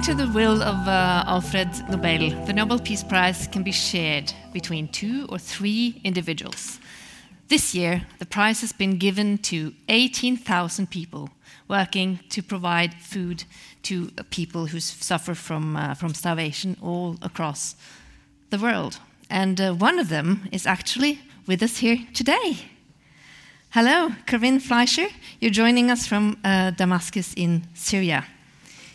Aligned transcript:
According 0.00 0.16
to 0.16 0.26
the 0.26 0.32
will 0.32 0.62
of 0.62 0.88
uh, 0.88 1.24
Alfred 1.26 1.68
Nobel, 1.90 2.30
the 2.46 2.54
Nobel 2.54 2.78
Peace 2.78 3.04
Prize 3.04 3.46
can 3.46 3.62
be 3.62 3.70
shared 3.70 4.32
between 4.50 4.88
two 4.88 5.26
or 5.28 5.38
three 5.38 6.00
individuals. 6.04 6.80
This 7.48 7.74
year, 7.74 8.06
the 8.18 8.24
prize 8.24 8.62
has 8.62 8.72
been 8.72 8.96
given 8.96 9.36
to 9.52 9.74
18,000 9.90 10.88
people 10.88 11.28
working 11.68 12.20
to 12.30 12.42
provide 12.42 12.94
food 12.94 13.44
to 13.82 14.10
people 14.30 14.64
who 14.64 14.80
suffer 14.80 15.34
from, 15.34 15.76
uh, 15.76 15.92
from 15.92 16.14
starvation 16.14 16.78
all 16.80 17.18
across 17.20 17.76
the 18.48 18.58
world. 18.58 19.00
And 19.28 19.60
uh, 19.60 19.74
one 19.74 19.98
of 19.98 20.08
them 20.08 20.48
is 20.50 20.66
actually 20.66 21.20
with 21.46 21.62
us 21.62 21.76
here 21.76 21.98
today. 22.14 22.56
Hello, 23.72 24.12
Corinne 24.26 24.60
Fleischer. 24.60 25.08
You're 25.40 25.50
joining 25.50 25.90
us 25.90 26.06
from 26.06 26.38
uh, 26.42 26.70
Damascus 26.70 27.34
in 27.34 27.66
Syria. 27.74 28.24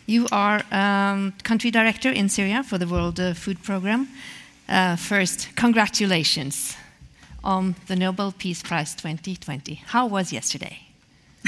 You 0.08 0.28
are 0.30 0.62
um, 0.70 1.32
country 1.42 1.72
director 1.72 2.10
in 2.10 2.28
Syria 2.28 2.62
for 2.62 2.78
the 2.78 2.86
World 2.86 3.18
uh, 3.18 3.34
Food 3.34 3.64
Programme. 3.64 4.08
Uh, 4.68 4.94
first, 4.94 5.48
congratulations 5.56 6.76
on 7.42 7.74
the 7.88 7.96
Nobel 7.96 8.30
Peace 8.30 8.62
Prize 8.62 8.94
2020. 8.94 9.82
How 9.86 10.06
was 10.06 10.32
yesterday? 10.32 10.78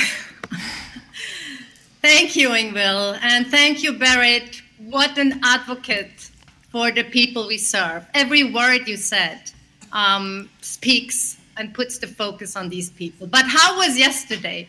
thank 2.02 2.34
you, 2.34 2.48
Ingvill, 2.48 3.20
and 3.22 3.46
thank 3.46 3.84
you, 3.84 3.92
Berit. 3.92 4.60
What 4.78 5.18
an 5.18 5.38
advocate 5.44 6.30
for 6.72 6.90
the 6.90 7.04
people 7.04 7.46
we 7.46 7.58
serve. 7.58 8.06
Every 8.12 8.42
word 8.42 8.88
you 8.88 8.96
said 8.96 9.52
um, 9.92 10.48
speaks 10.62 11.36
and 11.56 11.72
puts 11.72 11.98
the 11.98 12.08
focus 12.08 12.56
on 12.56 12.70
these 12.70 12.90
people. 12.90 13.28
But 13.28 13.44
how 13.46 13.76
was 13.76 13.96
yesterday? 13.96 14.66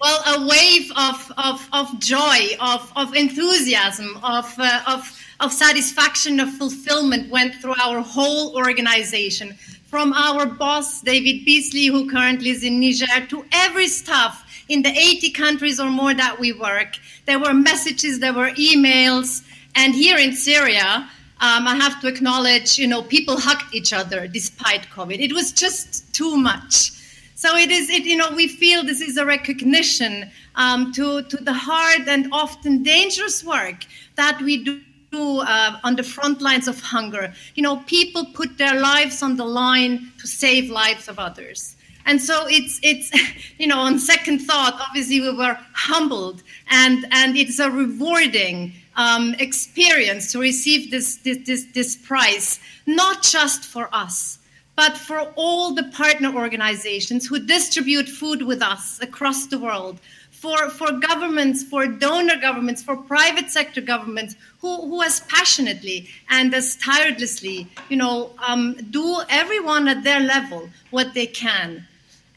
Well, 0.00 0.22
a 0.38 0.46
wave 0.46 0.90
of, 0.96 1.32
of, 1.36 1.68
of 1.74 2.00
joy, 2.00 2.56
of, 2.58 2.90
of 2.96 3.14
enthusiasm, 3.14 4.18
of, 4.22 4.50
uh, 4.58 4.82
of, 4.86 5.22
of 5.40 5.52
satisfaction, 5.52 6.40
of 6.40 6.50
fulfillment 6.54 7.30
went 7.30 7.56
through 7.56 7.74
our 7.78 8.00
whole 8.00 8.56
organization 8.56 9.58
from 9.90 10.14
our 10.14 10.46
boss, 10.46 11.02
David 11.02 11.44
Beasley, 11.44 11.86
who 11.86 12.08
currently 12.08 12.48
is 12.48 12.64
in 12.64 12.80
Niger, 12.80 13.26
to 13.28 13.44
every 13.52 13.88
staff 13.88 14.46
in 14.70 14.82
the 14.82 14.88
80 14.88 15.32
countries 15.32 15.78
or 15.78 15.90
more 15.90 16.14
that 16.14 16.38
we 16.40 16.52
work. 16.52 16.96
There 17.26 17.38
were 17.38 17.52
messages, 17.52 18.20
there 18.20 18.32
were 18.32 18.52
emails. 18.52 19.42
And 19.74 19.94
here 19.94 20.16
in 20.16 20.32
Syria, 20.32 21.10
um, 21.40 21.66
I 21.68 21.74
have 21.74 22.00
to 22.00 22.08
acknowledge, 22.08 22.78
you 22.78 22.86
know, 22.86 23.02
people 23.02 23.38
hugged 23.38 23.74
each 23.74 23.92
other 23.92 24.26
despite 24.28 24.88
COVID. 24.90 25.18
It 25.18 25.34
was 25.34 25.52
just 25.52 26.14
too 26.14 26.36
much. 26.38 26.92
So 27.40 27.56
it 27.56 27.70
is, 27.70 27.88
it, 27.88 28.04
you 28.04 28.16
know, 28.16 28.30
we 28.32 28.48
feel 28.48 28.84
this 28.84 29.00
is 29.00 29.16
a 29.16 29.24
recognition 29.24 30.30
um, 30.56 30.92
to, 30.92 31.22
to 31.22 31.38
the 31.38 31.54
hard 31.54 32.06
and 32.06 32.28
often 32.32 32.82
dangerous 32.82 33.42
work 33.42 33.86
that 34.16 34.42
we 34.42 34.62
do 34.62 35.40
uh, 35.40 35.80
on 35.82 35.96
the 35.96 36.02
front 36.02 36.42
lines 36.42 36.68
of 36.68 36.78
hunger. 36.82 37.32
You 37.54 37.62
know, 37.62 37.78
people 37.86 38.26
put 38.34 38.58
their 38.58 38.78
lives 38.78 39.22
on 39.22 39.38
the 39.38 39.46
line 39.46 40.12
to 40.18 40.26
save 40.26 40.68
lives 40.68 41.08
of 41.08 41.18
others. 41.18 41.76
And 42.04 42.20
so 42.20 42.44
it's 42.46 42.78
it's 42.82 43.10
you 43.58 43.66
know 43.66 43.78
on 43.78 43.98
second 43.98 44.40
thought, 44.40 44.78
obviously 44.78 45.22
we 45.22 45.34
were 45.34 45.58
humbled 45.72 46.42
and 46.68 47.06
and 47.10 47.38
it's 47.38 47.58
a 47.58 47.70
rewarding 47.70 48.74
um, 48.96 49.34
experience 49.38 50.30
to 50.32 50.38
receive 50.38 50.90
this, 50.90 51.16
this 51.16 51.38
this 51.46 51.64
this 51.72 51.96
prize, 51.96 52.60
not 52.84 53.22
just 53.22 53.64
for 53.64 53.88
us, 53.94 54.39
but 54.80 54.96
for 54.96 55.30
all 55.36 55.74
the 55.74 55.82
partner 56.02 56.34
organizations 56.34 57.26
who 57.26 57.38
distribute 57.38 58.08
food 58.08 58.40
with 58.40 58.62
us 58.62 58.98
across 59.02 59.44
the 59.48 59.58
world, 59.58 60.00
for, 60.30 60.70
for 60.70 60.90
governments, 60.92 61.62
for 61.62 61.86
donor 61.86 62.38
governments, 62.40 62.82
for 62.82 62.96
private 62.96 63.50
sector 63.50 63.82
governments 63.82 64.36
who, 64.62 64.74
who 64.88 65.02
as 65.02 65.20
passionately 65.28 66.08
and 66.30 66.54
as 66.54 66.76
tirelessly, 66.76 67.68
you 67.90 67.96
know, 67.98 68.30
um, 68.48 68.74
do 68.88 69.20
everyone 69.28 69.86
at 69.86 70.02
their 70.02 70.20
level 70.20 70.70
what 70.92 71.12
they 71.12 71.26
can. 71.26 71.86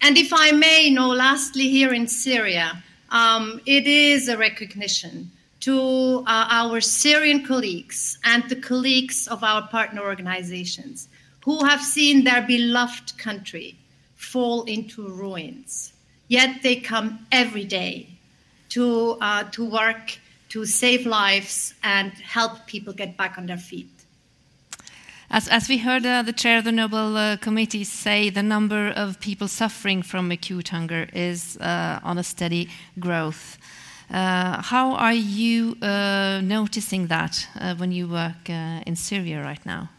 And 0.02 0.18
if 0.18 0.34
I 0.34 0.52
may, 0.52 0.88
you 0.88 0.96
know, 0.96 1.12
lastly 1.12 1.70
here 1.70 1.94
in 1.94 2.10
Syria, 2.10 2.84
um, 3.10 3.62
it 3.66 3.88
is 3.88 4.28
a 4.28 4.38
recognition 4.38 5.32
to 5.62 6.26
uh, 6.28 6.48
our 6.50 6.82
Syrian 6.82 7.46
colleagues 7.46 8.20
and 8.26 8.44
the 8.50 8.58
colleagues 8.58 9.30
of 9.30 9.46
our 9.46 9.66
partner 9.70 10.02
organizations 10.02 11.08
who 11.46 11.64
have 11.66 11.82
seen 11.82 12.24
their 12.24 12.42
beloved 12.42 13.18
country 13.18 13.76
fall 14.16 14.64
into 14.64 15.08
ruins 15.08 15.94
Yet 16.28 16.64
they 16.64 16.78
come 16.78 17.28
every 17.32 17.66
day 17.66 18.08
to, 18.70 19.18
uh, 19.22 19.44
to 19.52 19.66
work, 19.66 20.18
to 20.50 20.66
save 20.66 21.06
lives, 21.06 21.74
and 21.84 22.12
help 22.14 22.66
people 22.66 22.94
get 22.94 23.18
back 23.18 23.38
on 23.38 23.46
their 23.46 23.58
feet. 23.58 23.90
As, 25.30 25.48
as 25.48 25.68
we 25.68 25.78
heard 25.80 26.06
uh, 26.06 26.22
the 26.22 26.34
chair 26.34 26.60
of 26.60 26.64
the 26.64 26.72
Nobel 26.72 27.18
uh, 27.18 27.38
Committee 27.38 27.84
say, 27.84 28.30
the 28.30 28.44
number 28.44 28.90
of 28.90 29.20
people 29.20 29.48
suffering 29.48 30.02
from 30.02 30.32
acute 30.32 30.70
hunger 30.70 31.08
is 31.14 31.58
uh, 31.58 32.00
on 32.04 32.18
a 32.18 32.24
steady 32.24 32.70
growth. 33.00 33.60
Uh, 34.12 34.62
how 34.62 34.94
are 34.94 35.14
you 35.14 35.76
uh, 35.82 36.40
noticing 36.44 37.08
that 37.08 37.48
when 37.78 37.92
you 37.92 38.08
work 38.08 38.50
in 38.50 38.96
Syria 38.96 39.44
right 39.44 39.66
now? 39.66 39.90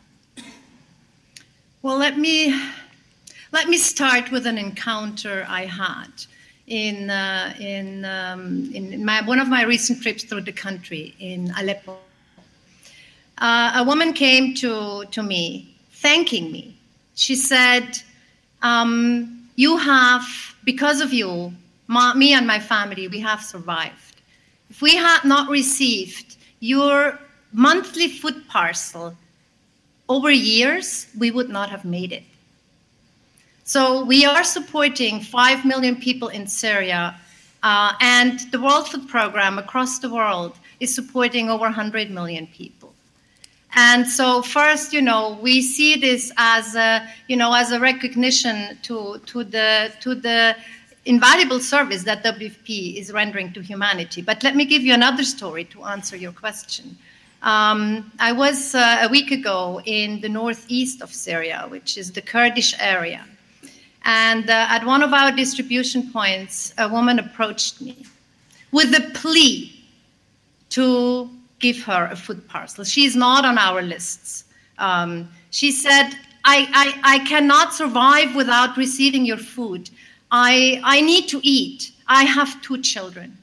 Well, 1.84 1.99
let 1.99 2.17
me 2.17 2.59
let 3.53 3.69
me 3.69 3.77
start 3.77 4.31
with 4.31 4.47
an 4.47 4.56
encounter 4.56 5.45
I 5.47 5.67
had 5.67 6.12
in, 6.67 7.11
uh, 7.11 7.53
in, 7.61 8.06
um, 8.06 8.71
in 8.72 9.05
my, 9.05 9.21
one 9.21 9.39
of 9.39 9.49
my 9.49 9.65
recent 9.65 10.00
trips 10.00 10.25
through 10.25 10.41
the 10.41 10.53
country 10.53 11.15
in 11.21 11.53
Aleppo. 11.59 11.99
Uh, 13.37 13.73
a 13.75 13.84
woman 13.84 14.15
came 14.15 14.55
to, 14.55 15.05
to 15.11 15.23
me 15.23 15.77
thanking 15.91 16.50
me. 16.50 16.75
She 17.17 17.34
said, 17.34 18.00
um, 18.62 19.47
You 19.56 19.77
have, 19.77 20.25
because 20.65 21.03
of 21.03 21.12
you, 21.12 21.53
me 22.17 22.33
and 22.33 22.47
my 22.47 22.61
family, 22.61 23.09
we 23.09 23.21
have 23.21 23.43
survived. 23.43 24.23
If 24.71 24.81
we 24.81 24.97
had 24.97 25.23
not 25.25 25.50
received 25.50 26.39
your 26.61 27.19
monthly 27.53 28.09
food 28.09 28.49
parcel 28.49 29.15
over 30.09 30.31
years, 30.31 31.06
we 31.19 31.31
would 31.31 31.48
not 31.48 31.70
have 31.70 31.84
made 31.84 32.12
it. 32.12 32.25
So 33.65 34.04
we 34.04 34.25
are 34.26 34.44
supporting 34.44 35.20
5 35.20 35.65
million 35.65 35.97
people 35.97 36.28
in 36.28 36.47
Syria, 36.47 37.16
uh, 37.62 37.94
and 38.00 38.41
the 38.53 38.60
World 38.60 38.88
Food 38.88 39.09
Programme 39.09 39.59
across 39.59 39.98
the 39.98 40.10
world 40.10 40.59
is 40.81 40.94
supporting 40.94 41.48
over 41.48 41.64
100 41.64 42.10
million 42.10 42.47
people. 42.47 42.93
And 43.75 44.06
so 44.06 44.43
first, 44.43 44.93
you 44.93 45.00
know, 45.00 45.38
we 45.41 45.62
see 45.62 45.97
this 45.97 46.31
as 46.37 46.76
a, 46.76 47.09
you 47.26 47.37
know, 47.37 47.54
as 47.54 47.72
a 47.72 47.81
recognition 47.81 48.78
to, 48.82 49.19
to, 49.26 49.44
the, 49.44 49.91
to 50.00 50.14
the 50.14 50.56
invaluable 51.06 51.59
service 51.59 52.04
that 52.04 52.22
WFP 52.22 52.97
is 52.97 53.12
rendering 53.12 53.53
to 53.54 53.62
humanity. 53.62 54.20
But 54.20 54.43
let 54.43 54.54
me 54.54 54.66
give 54.66 54.82
you 54.82 54.93
another 54.93 55.25
story 55.25 55.64
to 55.64 55.84
answer 55.84 56.16
your 56.16 56.32
question. 56.32 56.97
Um, 57.44 58.10
I 58.19 58.32
was 58.32 58.75
uh, 58.75 59.00
a 59.03 59.09
week 59.09 59.31
ago 59.31 59.82
in 59.84 60.22
the 60.22 60.31
northeast 60.31 61.03
of 61.03 61.12
Syria, 61.12 61.66
which 61.69 61.99
is 61.99 62.10
the 62.10 62.22
Kurdish 62.22 62.75
area. 62.81 63.22
And 64.06 64.49
uh, 64.49 64.66
at 64.71 64.87
one 64.87 65.03
of 65.03 65.12
our 65.12 65.31
distribution 65.31 66.10
points, 66.10 66.72
a 66.78 66.88
woman 66.88 67.19
approached 67.19 67.82
me 67.82 68.06
with 68.72 68.94
a 68.94 69.10
plea 69.12 69.78
to 70.70 71.29
give 71.58 71.82
her 71.82 72.08
a 72.11 72.17
food 72.17 72.49
parcel. 72.49 72.82
She's 72.82 73.14
not 73.14 73.44
on 73.44 73.58
our 73.58 73.82
lists. 73.82 74.44
Um, 74.79 75.29
she 75.50 75.70
said, 75.70 76.14
I, 76.46 76.67
I, 76.73 77.17
I 77.17 77.19
cannot 77.26 77.75
survive 77.75 78.35
without 78.35 78.79
receiving 78.79 79.26
your 79.26 79.37
food. 79.37 79.91
I, 80.31 80.81
I 80.82 81.02
need 81.02 81.29
to 81.29 81.41
eat. 81.43 81.93
I 82.06 82.25
have 82.25 82.61
two 82.62 82.81
children. 82.81 83.37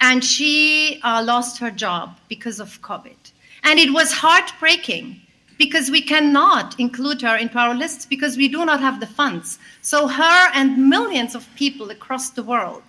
And 0.00 0.24
she 0.24 0.98
uh, 1.02 1.22
lost 1.24 1.58
her 1.58 1.70
job 1.70 2.18
because 2.30 2.58
of 2.58 2.80
COVID. 2.80 3.23
And 3.64 3.78
it 3.78 3.92
was 3.92 4.12
heartbreaking 4.12 5.20
because 5.58 5.90
we 5.90 6.02
cannot 6.02 6.78
include 6.78 7.22
her 7.22 7.36
into 7.36 7.58
our 7.58 7.74
lists 7.74 8.06
because 8.06 8.36
we 8.36 8.48
do 8.48 8.64
not 8.64 8.80
have 8.80 9.00
the 9.00 9.06
funds. 9.06 9.58
So 9.82 10.06
her 10.06 10.50
and 10.54 10.88
millions 10.88 11.34
of 11.34 11.48
people 11.56 11.90
across 11.90 12.30
the 12.30 12.42
world, 12.42 12.82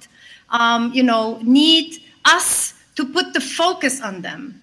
um, 0.50 0.92
you 0.94 1.04
know, 1.04 1.40
need 1.44 2.02
us 2.26 2.74
to 2.96 3.06
put 3.06 3.34
the 3.34 3.42
focus 3.42 4.02
on 4.02 4.22
them 4.22 4.62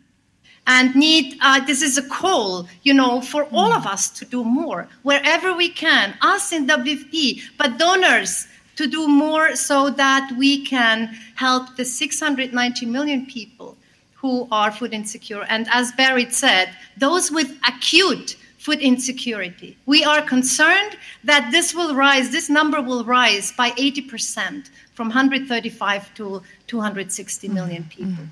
and 0.66 0.94
need 0.94 1.36
uh, 1.40 1.64
this 1.64 1.82
is 1.82 1.98
a 1.98 2.08
call 2.08 2.68
you 2.82 2.94
know 2.94 3.20
for 3.20 3.44
all 3.52 3.72
of 3.72 3.84
us 3.86 4.08
to 4.08 4.24
do 4.24 4.44
more 4.44 4.88
wherever 5.02 5.52
we 5.54 5.68
can 5.68 6.14
us 6.20 6.52
in 6.52 6.66
wfp 6.66 7.40
but 7.58 7.78
donors 7.78 8.46
to 8.76 8.86
do 8.86 9.08
more 9.08 9.56
so 9.56 9.90
that 9.90 10.30
we 10.38 10.64
can 10.64 11.12
help 11.34 11.76
the 11.76 11.84
690 11.84 12.86
million 12.86 13.26
people 13.26 13.76
who 14.22 14.48
are 14.52 14.70
food 14.70 14.94
insecure. 14.94 15.44
And 15.48 15.66
as 15.70 15.92
Berit 15.92 16.32
said, 16.32 16.70
those 16.96 17.30
with 17.32 17.50
acute 17.66 18.36
food 18.56 18.78
insecurity. 18.78 19.76
We 19.86 20.04
are 20.04 20.22
concerned 20.22 20.96
that 21.24 21.50
this 21.50 21.74
will 21.74 21.96
rise, 21.96 22.30
this 22.30 22.48
number 22.48 22.80
will 22.80 23.04
rise 23.04 23.50
by 23.50 23.72
80% 23.72 24.70
from 24.94 25.08
135 25.08 26.14
to 26.14 26.40
260 26.68 27.48
million 27.48 27.82
mm-hmm. 27.82 28.24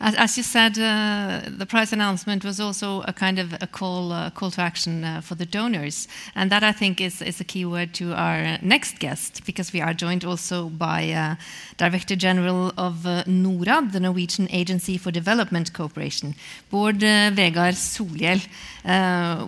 As, 0.00 0.14
as 0.16 0.36
you 0.36 0.42
said, 0.42 0.78
uh, 0.78 1.42
the 1.46 1.66
prize 1.66 1.92
announcement 1.92 2.44
was 2.44 2.60
also 2.60 3.02
a 3.02 3.12
kind 3.12 3.38
of 3.38 3.54
a 3.60 3.66
call, 3.66 4.12
uh, 4.12 4.30
call 4.30 4.50
to 4.50 4.60
action 4.60 5.04
uh, 5.04 5.20
for 5.20 5.34
the 5.34 5.46
donors. 5.46 6.08
And 6.34 6.50
that 6.50 6.62
I 6.62 6.72
think 6.72 7.00
is, 7.00 7.22
is 7.22 7.40
a 7.40 7.44
key 7.44 7.64
word 7.64 7.94
to 7.94 8.12
our 8.12 8.58
next 8.60 8.98
guest, 8.98 9.46
because 9.46 9.72
we 9.72 9.80
are 9.80 9.94
joined 9.94 10.24
also 10.24 10.68
by 10.68 11.10
uh, 11.10 11.36
Director 11.76 12.16
General 12.16 12.72
of 12.76 13.06
uh, 13.06 13.24
NORAD, 13.24 13.92
the 13.92 14.00
Norwegian 14.00 14.48
Agency 14.50 14.98
for 14.98 15.10
Development 15.10 15.72
Cooperation, 15.72 16.34
Bård 16.72 17.02
uh, 17.02 17.34
Vegar 17.34 17.72
Solhjell. 17.72 18.46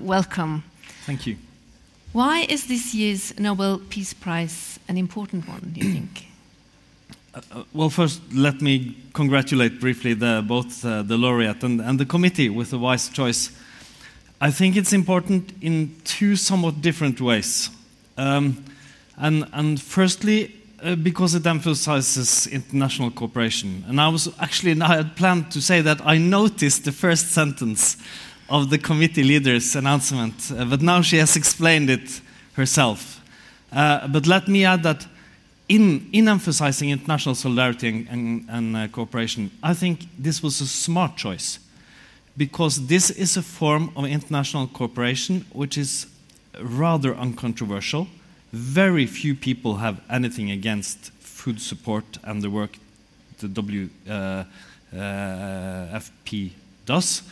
welcome. 0.01 0.63
Thank 1.05 1.27
you. 1.27 1.37
Why 2.13 2.47
is 2.49 2.67
this 2.67 2.95
year's 2.95 3.39
Nobel 3.39 3.79
Peace 3.91 4.15
Prize 4.15 4.79
an 4.89 4.97
important 4.97 5.47
one, 5.47 5.73
do 5.75 5.87
you 5.87 5.93
think? 5.93 6.27
Uh, 7.37 7.65
well, 7.75 7.91
first, 7.91 8.23
let 8.33 8.63
me 8.63 8.97
congratulate 9.13 9.79
briefly 9.79 10.15
the, 10.15 10.43
both 10.49 10.83
uh, 10.87 11.03
the 11.03 11.19
laureate 11.19 11.63
and, 11.63 11.83
and, 11.83 12.01
the 12.01 12.07
committee 12.07 12.49
with 12.49 12.73
a 12.73 12.79
wise 12.79 13.11
choice. 13.11 13.51
I 14.41 14.51
think 14.51 14.75
it's 14.75 14.95
important 14.95 15.53
in 15.61 15.95
two 16.05 16.37
somewhat 16.37 16.81
different 16.81 17.21
ways. 17.21 17.69
Um, 18.17 18.65
and, 19.19 19.47
and, 19.53 19.79
firstly, 19.79 20.57
uh, 20.83 20.95
because 20.95 21.35
it 21.35 21.47
emphasizes 21.47 22.47
international 22.47 23.11
cooperation. 23.11 23.85
And 23.87 24.01
I 24.01 24.09
was 24.09 24.33
actually, 24.41 24.81
I 24.81 24.97
had 24.97 25.15
planned 25.15 25.51
to 25.51 25.61
say 25.61 25.83
that 25.83 26.01
I 26.07 26.17
noticed 26.17 26.87
the 26.87 26.93
first 26.93 27.33
sentence 27.33 27.99
of 28.49 28.71
the 28.71 28.79
committee 28.79 29.25
leader's 29.25 29.77
announcement, 29.77 30.53
uh, 30.57 30.65
but 30.65 30.81
now 30.81 31.03
she 31.03 31.19
has 31.19 31.37
explained 31.37 31.91
it 31.91 32.23
herself. 32.55 33.21
Uh, 33.73 34.09
but 34.09 34.27
let 34.27 34.49
me 34.49 34.65
add 34.65 34.85
that 34.85 35.07
in, 35.69 36.09
in 36.13 36.29
emphasizing 36.29 36.91
international 36.91 37.35
solidarity 37.35 37.89
and, 37.89 38.09
and, 38.09 38.47
and 38.49 38.77
uh, 38.77 38.89
cooperation, 38.89 39.51
I 39.63 39.75
think 39.75 40.07
this 40.19 40.43
was 40.43 40.61
a 40.61 40.67
smart 40.67 41.17
choice 41.17 41.59
because 42.37 42.87
this 42.87 43.11
is 43.11 43.37
a 43.37 43.43
form 43.43 43.91
of 43.97 44.05
international 44.05 44.69
cooperation 44.69 45.45
which 45.53 45.77
is 45.77 46.07
rather 46.61 47.15
uncontroversial. 47.15 48.07
Very 48.53 49.07
few 49.07 49.35
people 49.35 49.77
have 49.77 50.01
anything 50.09 50.51
against 50.51 51.11
food 51.21 51.61
support 51.61 52.19
and 52.23 52.43
the 52.43 52.51
work 52.51 52.79
the 53.39 53.49
WFP 53.49 53.91
uh, 54.09 54.45
uh, 54.97 56.01
does. 56.87 57.23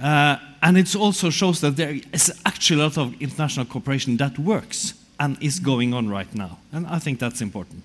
Uh, 0.00 0.36
and 0.62 0.78
it 0.78 0.94
also 0.94 1.30
shows 1.30 1.60
that 1.60 1.76
there 1.76 1.98
is 2.12 2.32
actually 2.46 2.80
a 2.80 2.84
lot 2.84 2.96
of 2.98 3.20
international 3.20 3.66
cooperation 3.66 4.16
that 4.16 4.38
works 4.38 4.94
and 5.22 5.40
is 5.40 5.60
going 5.60 5.94
on 5.94 6.08
right 6.08 6.34
now. 6.34 6.58
And 6.72 6.84
I 6.88 6.98
think 6.98 7.20
that's 7.20 7.40
important. 7.40 7.84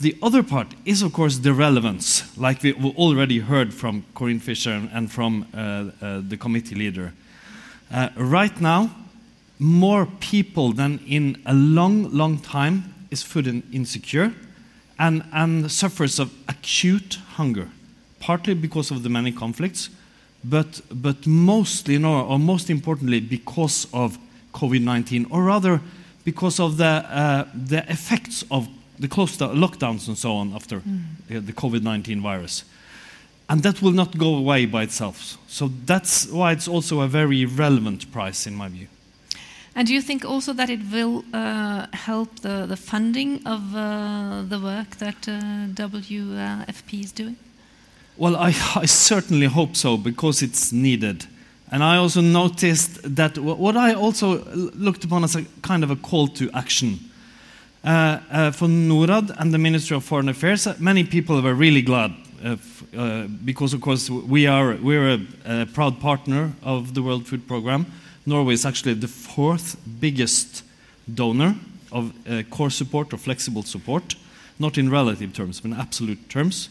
The 0.00 0.16
other 0.22 0.42
part 0.42 0.68
is, 0.86 1.02
of 1.02 1.12
course, 1.12 1.38
the 1.38 1.52
relevance, 1.52 2.36
like 2.38 2.62
we 2.62 2.72
already 2.96 3.38
heard 3.40 3.74
from 3.74 4.04
Corinne 4.14 4.40
Fleischer 4.40 4.88
and 4.92 5.12
from 5.12 5.46
uh, 5.54 5.58
uh, 6.00 6.22
the 6.26 6.38
committee 6.38 6.74
leader. 6.74 7.12
Uh, 7.92 8.08
right 8.16 8.60
now, 8.60 8.90
more 9.58 10.06
people 10.20 10.72
than 10.72 11.00
in 11.06 11.36
a 11.44 11.52
long, 11.52 12.10
long 12.10 12.38
time 12.38 12.94
is 13.10 13.22
food 13.22 13.46
insecure 13.72 14.32
and, 14.98 15.22
and 15.32 15.70
suffers 15.70 16.18
of 16.18 16.32
acute 16.48 17.18
hunger, 17.36 17.68
partly 18.20 18.54
because 18.54 18.90
of 18.90 19.02
the 19.02 19.10
many 19.10 19.30
conflicts, 19.30 19.90
but, 20.42 20.80
but 20.90 21.26
mostly, 21.26 22.02
or 22.02 22.38
most 22.38 22.70
importantly, 22.70 23.20
because 23.20 23.86
of 23.92 24.18
COVID 24.54 24.82
19, 24.82 25.26
or 25.30 25.44
rather, 25.44 25.80
because 26.24 26.58
of 26.60 26.76
the, 26.76 26.84
uh, 26.84 27.44
the 27.54 27.84
effects 27.90 28.44
of 28.50 28.68
the 28.98 29.08
closed 29.08 29.40
lockdowns 29.40 30.08
and 30.08 30.16
so 30.16 30.32
on 30.32 30.52
after 30.54 30.80
mm. 30.80 31.04
the 31.28 31.52
COVID 31.52 31.82
19 31.82 32.20
virus. 32.20 32.64
And 33.48 33.62
that 33.62 33.82
will 33.82 33.92
not 33.92 34.16
go 34.16 34.36
away 34.36 34.66
by 34.66 34.84
itself. 34.84 35.36
So 35.48 35.70
that's 35.84 36.26
why 36.28 36.52
it's 36.52 36.66
also 36.66 37.02
a 37.02 37.08
very 37.08 37.44
relevant 37.44 38.10
price, 38.10 38.46
in 38.46 38.54
my 38.54 38.68
view. 38.68 38.88
And 39.76 39.86
do 39.88 39.92
you 39.92 40.00
think 40.00 40.24
also 40.24 40.52
that 40.52 40.70
it 40.70 40.80
will 40.90 41.24
uh, 41.32 41.86
help 41.92 42.40
the, 42.40 42.64
the 42.66 42.76
funding 42.76 43.44
of 43.44 43.74
uh, 43.74 44.42
the 44.48 44.60
work 44.60 44.96
that 44.96 45.28
uh, 45.28 45.66
WFP 45.74 47.00
is 47.00 47.12
doing? 47.12 47.36
Well, 48.16 48.36
I, 48.36 48.54
I 48.76 48.86
certainly 48.86 49.46
hope 49.46 49.74
so 49.74 49.96
because 49.96 50.42
it's 50.42 50.72
needed. 50.72 51.26
And 51.74 51.82
I 51.82 51.96
also 51.96 52.20
noticed 52.20 53.16
that 53.16 53.36
what 53.36 53.76
I 53.76 53.94
also 53.94 54.44
looked 54.76 55.02
upon 55.02 55.24
as 55.24 55.34
a 55.34 55.44
kind 55.62 55.82
of 55.82 55.90
a 55.90 55.96
call 55.96 56.28
to 56.28 56.48
action. 56.54 57.00
Uh, 57.82 58.20
uh, 58.30 58.50
for 58.52 58.68
NORAD 58.68 59.34
and 59.40 59.52
the 59.52 59.58
Ministry 59.58 59.96
of 59.96 60.04
Foreign 60.04 60.28
Affairs, 60.28 60.68
uh, 60.68 60.76
many 60.78 61.02
people 61.02 61.42
were 61.42 61.52
really 61.52 61.82
glad 61.82 62.14
uh, 62.44 62.56
uh, 62.96 63.26
because, 63.44 63.74
of 63.74 63.80
course, 63.80 64.08
we 64.08 64.46
are 64.46 64.76
we're 64.76 65.14
a, 65.14 65.62
a, 65.62 65.66
proud 65.66 65.98
partner 65.98 66.52
of 66.62 66.94
the 66.94 67.02
World 67.02 67.26
Food 67.26 67.48
Programme. 67.48 67.86
Norway 68.24 68.54
is 68.54 68.64
actually 68.64 68.94
the 68.94 69.08
fourth 69.08 69.76
biggest 69.98 70.62
donor 71.12 71.56
of 71.90 72.12
uh, 72.28 72.44
core 72.50 72.70
support 72.70 73.12
or 73.12 73.16
flexible 73.16 73.64
support, 73.64 74.14
not 74.60 74.78
in 74.78 74.90
relative 74.90 75.32
terms, 75.32 75.58
but 75.58 75.72
in 75.72 75.80
absolute 75.80 76.28
terms. 76.28 76.68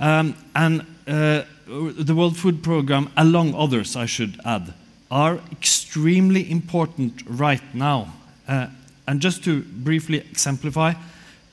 Um, 0.00 0.36
and 0.54 0.86
the 1.06 2.14
World 2.14 2.36
Food 2.36 2.62
Programme, 2.62 3.10
along 3.16 3.54
others, 3.54 3.96
I 3.96 4.06
should 4.06 4.40
add, 4.44 4.74
are 5.10 5.40
extremely 5.52 6.50
important 6.50 7.22
right 7.26 7.62
now. 7.74 8.14
Uh, 8.48 8.68
and 9.06 9.20
just 9.20 9.44
to 9.44 9.62
briefly 9.62 10.18
exemplify, 10.18 10.94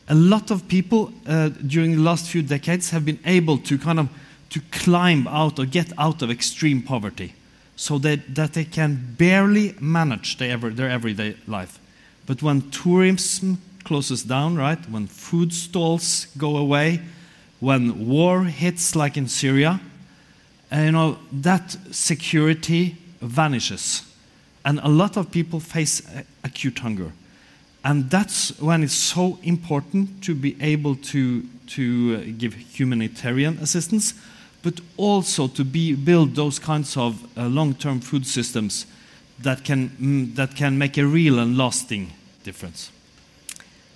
a 0.09 0.15
lot 0.15 0.51
of 0.51 0.67
people 0.67 1.13
uh, 1.27 1.49
during 1.49 1.91
the 1.91 2.01
last 2.01 2.27
few 2.27 2.41
decades 2.41 2.89
have 2.89 3.05
been 3.05 3.19
able 3.25 3.57
to 3.59 3.77
kind 3.77 3.99
of 3.99 4.09
to 4.49 4.59
climb 4.71 5.27
out 5.27 5.59
or 5.59 5.65
get 5.65 5.93
out 5.97 6.21
of 6.21 6.29
extreme 6.29 6.81
poverty 6.81 7.33
so 7.77 7.97
that, 7.97 8.35
that 8.35 8.53
they 8.53 8.65
can 8.65 9.15
barely 9.17 9.73
manage 9.79 10.37
their, 10.37 10.51
ever, 10.51 10.69
their 10.69 10.89
everyday 10.89 11.35
life. 11.47 11.79
But 12.25 12.43
when 12.43 12.69
tourism 12.69 13.59
closes 13.83 14.23
down, 14.23 14.57
right, 14.57 14.77
when 14.89 15.07
food 15.07 15.53
stalls 15.53 16.27
go 16.37 16.57
away, 16.57 17.01
when 17.61 18.07
war 18.07 18.43
hits 18.43 18.95
like 18.95 19.15
in 19.15 19.27
Syria, 19.27 19.79
and, 20.71 20.85
you 20.85 20.91
know, 20.91 21.17
that 21.31 21.77
security 21.91 22.97
vanishes. 23.21 24.03
And 24.65 24.79
a 24.79 24.89
lot 24.89 25.15
of 25.15 25.31
people 25.31 25.59
face 25.59 26.01
acute 26.43 26.79
hunger. 26.79 27.11
And 27.83 28.09
that's 28.09 28.59
when 28.59 28.83
it's 28.83 28.93
so 28.93 29.39
important 29.43 30.23
to 30.23 30.35
be 30.35 30.55
able 30.61 30.95
to, 30.95 31.43
to 31.67 32.21
uh, 32.21 32.31
give 32.37 32.53
humanitarian 32.53 33.57
assistance, 33.59 34.13
but 34.63 34.79
also 34.97 35.47
to 35.47 35.63
be, 35.63 35.95
build 35.95 36.35
those 36.35 36.59
kinds 36.59 36.97
of 36.97 37.25
uh, 37.37 37.47
long 37.47 37.73
term 37.75 37.99
food 37.99 38.25
systems 38.25 38.85
that 39.39 39.63
can, 39.63 39.89
mm, 39.89 40.35
that 40.35 40.55
can 40.55 40.77
make 40.77 40.97
a 40.97 41.05
real 41.05 41.39
and 41.39 41.57
lasting 41.57 42.11
difference. 42.43 42.91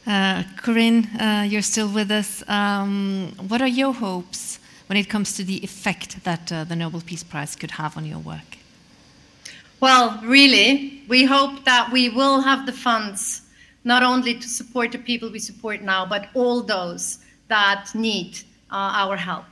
Uh, 0.08 0.44
Corinne, 0.58 1.06
uh, 1.20 1.48
you're 1.50 1.64
still 1.64 1.88
with 1.88 2.12
us. 2.12 2.48
Um, 2.48 3.34
what 3.48 3.62
are 3.62 3.68
your 3.68 3.92
hopes 3.92 4.60
when 4.88 4.98
it 4.98 5.10
comes 5.10 5.34
to 5.34 5.44
the 5.44 5.64
effect 5.64 6.24
that 6.24 6.52
uh, 6.52 6.64
the 6.64 6.76
Nobel 6.76 7.02
Peace 7.02 7.24
Prize 7.24 7.56
could 7.56 7.72
have 7.72 7.98
on 7.98 8.06
your 8.06 8.20
work? 8.20 8.58
Well, 9.80 10.20
really, 10.24 11.04
we 11.08 11.26
hope 11.26 11.66
that 11.66 11.92
we 11.92 12.10
will 12.10 12.42
have 12.42 12.68
the 12.68 12.72
funds 12.72 13.42
not 13.84 14.04
only 14.04 14.36
to 14.36 14.48
support 14.48 14.92
the 14.92 15.00
people 15.00 15.30
we 15.30 15.40
support 15.40 15.82
now, 15.82 16.06
but 16.06 16.30
all 16.36 16.62
those 16.62 17.20
that 17.48 17.90
need 17.96 18.38
uh, 18.72 19.02
our 19.02 19.18
help. 19.18 19.46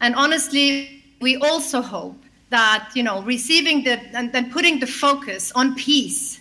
And 0.00 0.14
honestly, 0.14 1.02
we 1.20 1.36
also 1.36 1.80
hope 1.80 2.22
that 2.50 2.90
you 2.94 3.02
know 3.02 3.22
receiving 3.22 3.82
the 3.82 3.98
and 4.14 4.30
then 4.32 4.50
putting 4.52 4.78
the 4.78 4.86
focus 4.86 5.52
on 5.52 5.74
peace, 5.74 6.40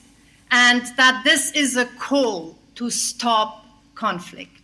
and 0.51 0.81
that 0.97 1.23
this 1.23 1.51
is 1.53 1.77
a 1.77 1.85
call 1.85 2.55
to 2.75 2.89
stop 2.89 3.65
conflict. 3.95 4.61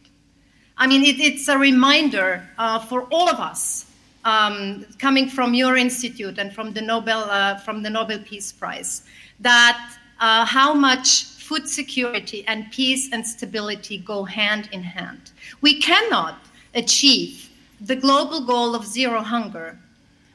I 0.77 0.87
mean, 0.87 1.03
it, 1.03 1.19
it's 1.19 1.47
a 1.47 1.57
reminder 1.57 2.47
uh, 2.57 2.79
for 2.79 3.03
all 3.11 3.29
of 3.29 3.39
us, 3.39 3.85
um, 4.25 4.85
coming 4.99 5.29
from 5.29 5.53
your 5.53 5.77
institute 5.77 6.37
and 6.37 6.53
from 6.53 6.73
the 6.73 6.81
Nobel, 6.81 7.23
uh, 7.29 7.57
from 7.59 7.83
the 7.83 7.89
Nobel 7.89 8.19
Peace 8.19 8.51
Prize, 8.51 9.03
that 9.39 9.97
uh, 10.19 10.45
how 10.45 10.73
much 10.73 11.23
food 11.23 11.67
security 11.67 12.45
and 12.47 12.71
peace 12.71 13.11
and 13.11 13.25
stability 13.25 13.97
go 13.97 14.23
hand 14.23 14.69
in 14.71 14.81
hand. 14.83 15.31
We 15.61 15.81
cannot 15.81 16.39
achieve 16.73 17.49
the 17.81 17.95
global 17.95 18.45
goal 18.45 18.75
of 18.75 18.85
zero 18.85 19.21
hunger 19.21 19.77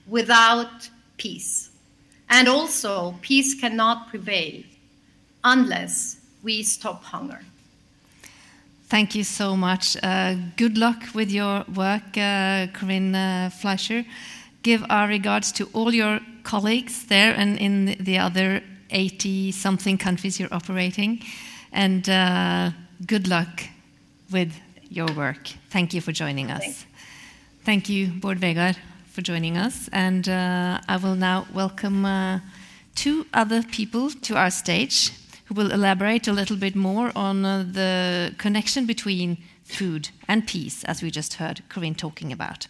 without 0.06 0.90
peace. 1.16 1.70
And 2.28 2.48
also, 2.48 3.14
peace 3.22 3.58
cannot 3.58 4.08
prevail 4.08 4.62
unless 5.44 6.18
we 6.42 6.62
stop 6.62 7.02
hunger. 7.04 7.40
Thank 8.88 9.16
you 9.16 9.24
so 9.24 9.56
much. 9.56 9.96
Uh, 10.00 10.36
good 10.56 10.78
luck 10.78 11.02
with 11.12 11.28
your 11.28 11.64
work, 11.74 12.16
uh, 12.16 12.68
Corinne 12.72 13.16
uh, 13.16 13.50
Fleischer. 13.50 14.04
Give 14.62 14.84
our 14.88 15.08
regards 15.08 15.50
to 15.52 15.68
all 15.72 15.92
your 15.92 16.20
colleagues 16.44 17.06
there 17.06 17.34
and 17.34 17.58
in 17.58 17.96
the 17.98 18.18
other 18.18 18.62
80 18.90 19.50
something 19.50 19.98
countries 19.98 20.38
you're 20.38 20.54
operating. 20.54 21.20
And 21.72 22.08
uh, 22.08 22.70
good 23.04 23.26
luck 23.26 23.64
with 24.30 24.52
your 24.88 25.12
work. 25.16 25.48
Thank 25.70 25.92
you 25.92 26.00
for 26.00 26.12
joining 26.12 26.52
us. 26.52 26.86
Thank 27.64 27.88
you, 27.88 28.06
Bård 28.06 28.38
Vegar, 28.38 28.74
for 29.10 29.20
joining 29.20 29.56
us. 29.56 29.88
And 29.92 30.28
uh, 30.28 30.80
I 30.88 30.96
will 30.96 31.16
now 31.16 31.48
welcome 31.52 32.04
uh, 32.04 32.38
two 32.94 33.26
other 33.34 33.64
people 33.64 34.10
to 34.10 34.36
our 34.36 34.50
stage 34.50 35.10
who 35.46 35.54
will 35.54 35.72
elaborate 35.72 36.28
a 36.28 36.32
little 36.32 36.56
bit 36.56 36.76
more 36.76 37.10
on 37.16 37.44
uh, 37.44 37.64
the 37.72 38.34
connection 38.38 38.86
between 38.86 39.38
food 39.64 40.10
and 40.28 40.46
peace, 40.46 40.84
as 40.84 41.02
we 41.02 41.10
just 41.10 41.34
heard 41.34 41.62
Corinne 41.68 41.94
talking 41.94 42.32
about. 42.32 42.66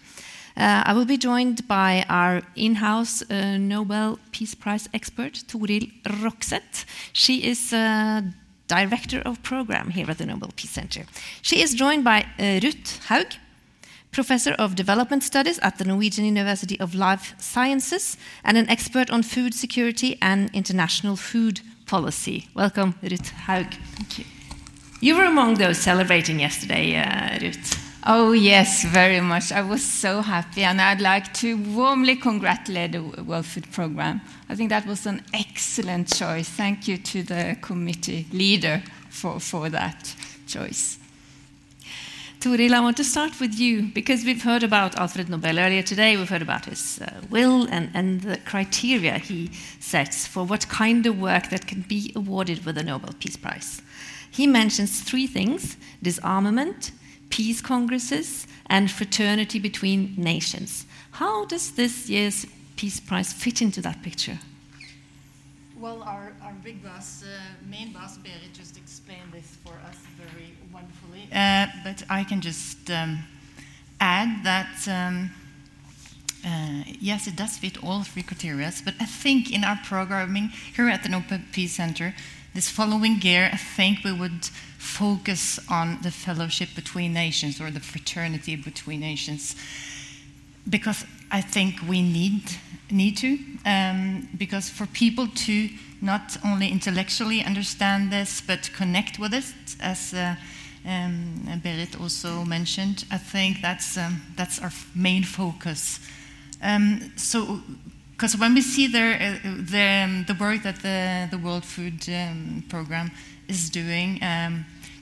Uh, 0.57 0.83
I 0.87 0.95
will 0.95 1.05
be 1.05 1.19
joined 1.19 1.69
by 1.69 2.07
our 2.09 2.43
in 2.55 2.77
house 2.77 3.23
uh, 3.31 3.59
Nobel 3.59 4.19
Peace 4.33 4.55
Prize 4.55 4.89
expert, 4.95 5.45
Toril 5.47 5.93
Rokseth. 6.05 6.87
She 7.13 7.47
is 7.47 7.73
uh, 7.75 8.23
Director 8.67 9.21
of 9.21 9.43
Program 9.43 9.91
here 9.91 10.11
at 10.11 10.19
the 10.19 10.27
Nobel 10.27 10.51
Peace 10.57 10.71
Center. 10.71 11.05
She 11.43 11.61
is 11.61 11.75
joined 11.75 12.05
by 12.05 12.27
uh, 12.39 12.61
Ruth 12.63 13.05
Haug, 13.09 13.27
Professor 14.13 14.53
of 14.53 14.75
Development 14.75 15.23
Studies 15.23 15.59
at 15.59 15.77
the 15.77 15.85
Norwegian 15.85 16.25
University 16.25 16.81
of 16.81 16.95
Life 16.95 17.35
Sciences, 17.39 18.17
and 18.43 18.57
an 18.57 18.69
expert 18.71 19.11
on 19.11 19.23
food 19.23 19.53
security 19.53 20.17
and 20.23 20.51
international 20.55 21.17
food 21.17 21.61
policy. 21.87 22.49
Welcome, 22.55 22.95
Ruth 23.03 23.31
Haug. 23.31 23.67
Thank 23.95 24.19
you. 24.19 24.25
You 25.01 25.17
were 25.17 25.25
among 25.25 25.55
those 25.55 25.79
celebrating 25.79 26.41
yesterday, 26.41 26.97
uh, 26.97 27.39
Ruth. 27.41 27.83
Oh, 28.09 28.33
yes, 28.33 28.85
very 28.85 29.21
much. 29.21 29.51
I 29.51 29.63
was 29.63 29.85
so 29.85 30.21
happy, 30.21 30.63
and 30.63 30.81
I'd 30.81 31.01
like 31.01 31.35
to 31.35 31.57
warmly 31.75 32.15
congratulate 32.17 32.93
the 32.93 33.03
World 33.03 33.47
Food 33.47 33.71
Programme. 33.73 34.21
I 34.49 34.55
think 34.55 34.71
that 34.71 34.87
was 34.87 35.07
an 35.07 35.23
excellent 35.35 36.15
choice. 36.15 36.49
Thank 36.49 36.87
you 36.87 36.99
to 36.99 37.23
the 37.25 37.57
committee 37.61 38.27
leader 38.33 38.83
for, 39.11 39.41
for 39.41 39.69
that 39.71 40.15
choice. 40.47 40.99
Toril, 42.41 42.75
I 42.75 42.81
want 42.81 42.99
to 42.99 43.05
start 43.05 43.41
with 43.41 43.59
you 43.59 43.91
because 43.95 44.25
we've 44.25 44.43
heard 44.43 44.63
about 44.63 44.95
Alfred 44.97 45.29
Nobel 45.29 45.59
earlier 45.59 45.83
today. 45.83 46.17
We've 46.17 46.29
heard 46.29 46.43
about 46.43 46.67
his 46.67 47.01
uh, 47.01 47.23
will 47.31 47.67
and, 47.71 47.91
and 47.95 48.21
the 48.21 48.37
criteria 48.39 49.19
he 49.19 49.51
sets 49.81 50.27
for 50.27 50.45
what 50.45 50.69
kind 50.69 51.07
of 51.07 51.19
work 51.19 51.49
that 51.49 51.67
can 51.67 51.81
be 51.81 52.13
awarded 52.15 52.65
with 52.67 52.77
a 52.77 52.83
Nobel 52.83 53.15
Peace 53.19 53.37
Prize. 53.37 53.81
He 54.31 54.47
mentions 54.47 55.01
three 55.01 55.27
things 55.27 55.77
disarmament, 56.03 56.93
peace 57.31 57.63
congresses, 57.63 58.47
and 58.67 58.91
fraternity 58.91 59.59
between 59.59 60.15
nations. 60.17 60.87
How 61.13 61.47
does 61.47 61.73
this 61.73 62.11
year's 62.11 62.47
Peace 62.77 63.01
Prize 63.01 63.33
fit 63.33 63.63
into 63.63 63.81
that 63.81 64.03
picture? 64.03 64.39
Well, 65.79 66.03
our, 66.05 66.33
our 66.43 66.55
big 66.65 66.83
boss, 66.83 67.23
uh, 67.23 67.27
main 67.69 67.93
boss, 67.93 68.17
Berit, 68.17 68.55
just 68.55 68.79
explained 68.79 69.31
this 69.31 69.59
for 69.63 69.75
us 69.87 69.99
very 70.17 70.55
wonderfully. 70.73 71.29
Uh, 71.31 71.67
but 71.85 72.03
I 72.09 72.25
can 72.25 72.41
just 72.41 72.91
um, 72.91 73.19
add 74.01 74.43
that, 74.45 74.89
um, 74.89 75.31
uh, 76.47 76.83
yes, 76.99 77.27
it 77.27 77.37
does 77.37 77.59
fit 77.59 77.85
all 77.85 78.03
three 78.05 78.23
criteria, 78.23 78.73
but 78.87 78.95
I 79.01 79.05
think 79.05 79.53
in 79.53 79.65
our 79.65 79.79
programming 79.85 80.49
here 80.75 80.89
at 80.89 81.03
the 81.03 81.41
Peace 81.53 81.75
Center, 81.75 82.15
this 82.55 82.71
following 82.71 83.21
year, 83.21 83.51
I 83.53 83.59
think 83.59 84.03
we 84.03 84.13
would 84.13 84.47
focus 84.79 85.59
on 85.69 85.99
the 86.03 86.11
fellowship 86.11 86.71
between 86.75 87.13
nations 87.13 87.61
or 87.61 87.71
the 87.71 87.81
fraternity 87.81 88.57
between 88.57 89.01
nations 89.01 89.55
because 90.69 91.05
I 91.31 91.41
think 91.41 91.81
we 91.89 92.03
need 92.03 92.43
need 92.91 93.17
to 93.17 93.39
um, 93.65 94.29
because 94.37 94.71
for 94.71 94.87
people 94.87 95.27
to 95.27 95.69
not 96.01 96.37
only 96.45 96.69
intellectually 96.69 97.43
understand 97.43 98.13
this 98.13 98.41
but 98.41 98.71
connect 98.77 99.19
with 99.19 99.35
it 99.35 99.45
as 99.81 100.15
uh, 100.15 100.37
um, 100.87 101.61
Berit 101.65 102.01
also 102.01 102.45
mentioned 102.45 103.05
I 103.11 103.19
think 103.19 103.61
that's 103.61 103.97
um, 103.97 104.23
that's 104.37 104.61
our 104.61 104.73
main 104.95 105.25
focus. 105.25 106.01
Um, 106.63 107.13
so 107.17 107.61
because 108.17 108.35
when 108.35 108.55
we 108.55 108.63
see 108.63 108.87
the, 108.87 108.99
uh, 108.99 109.39
the, 109.71 110.05
um, 110.05 110.25
the 110.27 110.33
work 110.41 110.63
that 110.63 110.77
the, 110.77 111.29
the 111.31 111.37
World 111.37 111.67
Food 111.67 112.09
um, 112.09 112.65
Program 112.71 113.11
is 113.47 113.69
doing 113.69 114.19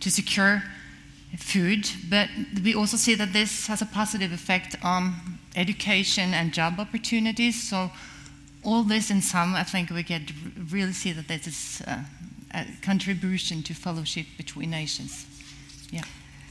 to 0.00 0.10
secure 0.10 0.64
food, 1.38 1.88
but 2.10 2.28
we 2.64 2.74
also 2.74 2.96
see 2.96 3.14
that 3.14 3.32
this 3.32 3.68
has 3.68 3.82
a 3.82 3.86
positive 3.86 4.32
effect 4.32 4.74
on 4.82 5.33
education 5.54 6.34
and 6.34 6.52
job 6.52 6.78
opportunities. 6.78 7.62
So, 7.62 7.90
all 8.62 8.82
this 8.82 9.10
in 9.10 9.20
sum, 9.20 9.54
I 9.54 9.62
think 9.62 9.90
we 9.90 10.02
can 10.02 10.26
really 10.70 10.92
see 10.92 11.12
that 11.12 11.28
this 11.28 11.46
is 11.46 11.82
uh, 11.86 11.98
a 12.54 12.64
contribution 12.82 13.62
to 13.64 13.74
fellowship 13.74 14.26
between 14.36 14.70
nations. 14.70 15.26
Yeah. 15.90 16.04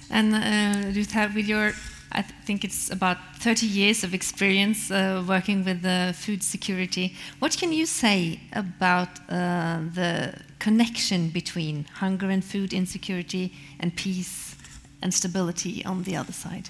And 0.10 0.36
uh, 0.36 0.92
Ruth, 0.96 1.16
with 1.34 1.48
your, 1.48 1.74
I 2.12 2.22
think 2.22 2.64
it's 2.64 2.92
about 2.92 3.18
30 3.40 3.66
years 3.66 4.04
of 4.04 4.14
experience 4.14 4.92
uh, 4.92 5.24
working 5.28 5.66
with 5.66 5.82
the 5.82 6.14
food 6.16 6.44
security. 6.44 7.16
What 7.40 7.58
can 7.58 7.74
you 7.74 7.88
say 7.88 8.40
about 8.54 9.10
uh, 9.28 9.80
the 9.96 10.36
connection 10.64 11.30
between 11.30 11.86
hunger 11.96 12.30
and 12.30 12.42
food 12.44 12.72
insecurity 12.72 13.52
and 13.82 13.94
peace 13.98 14.56
and 15.02 15.14
stability 15.14 15.84
on 15.86 16.04
the 16.04 16.16
other 16.16 16.32
side. 16.32 16.70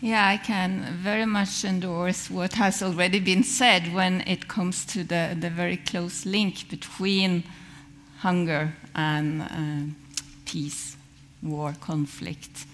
Yeah, 0.00 0.28
I 0.28 0.36
can 0.36 0.96
very 1.02 1.26
much 1.26 1.64
endorse 1.64 2.30
what 2.30 2.52
has 2.52 2.82
already 2.84 3.18
been 3.18 3.42
said 3.42 3.92
when 3.92 4.20
it 4.28 4.46
comes 4.46 4.84
to 4.86 5.02
the, 5.02 5.36
the 5.38 5.50
very 5.50 5.76
close 5.76 6.24
link 6.24 6.68
between 6.68 7.42
hunger 8.18 8.74
and 8.94 9.42
uh, 9.42 9.92
peace, 10.44 10.96
war, 11.42 11.74
conflict. 11.80 12.66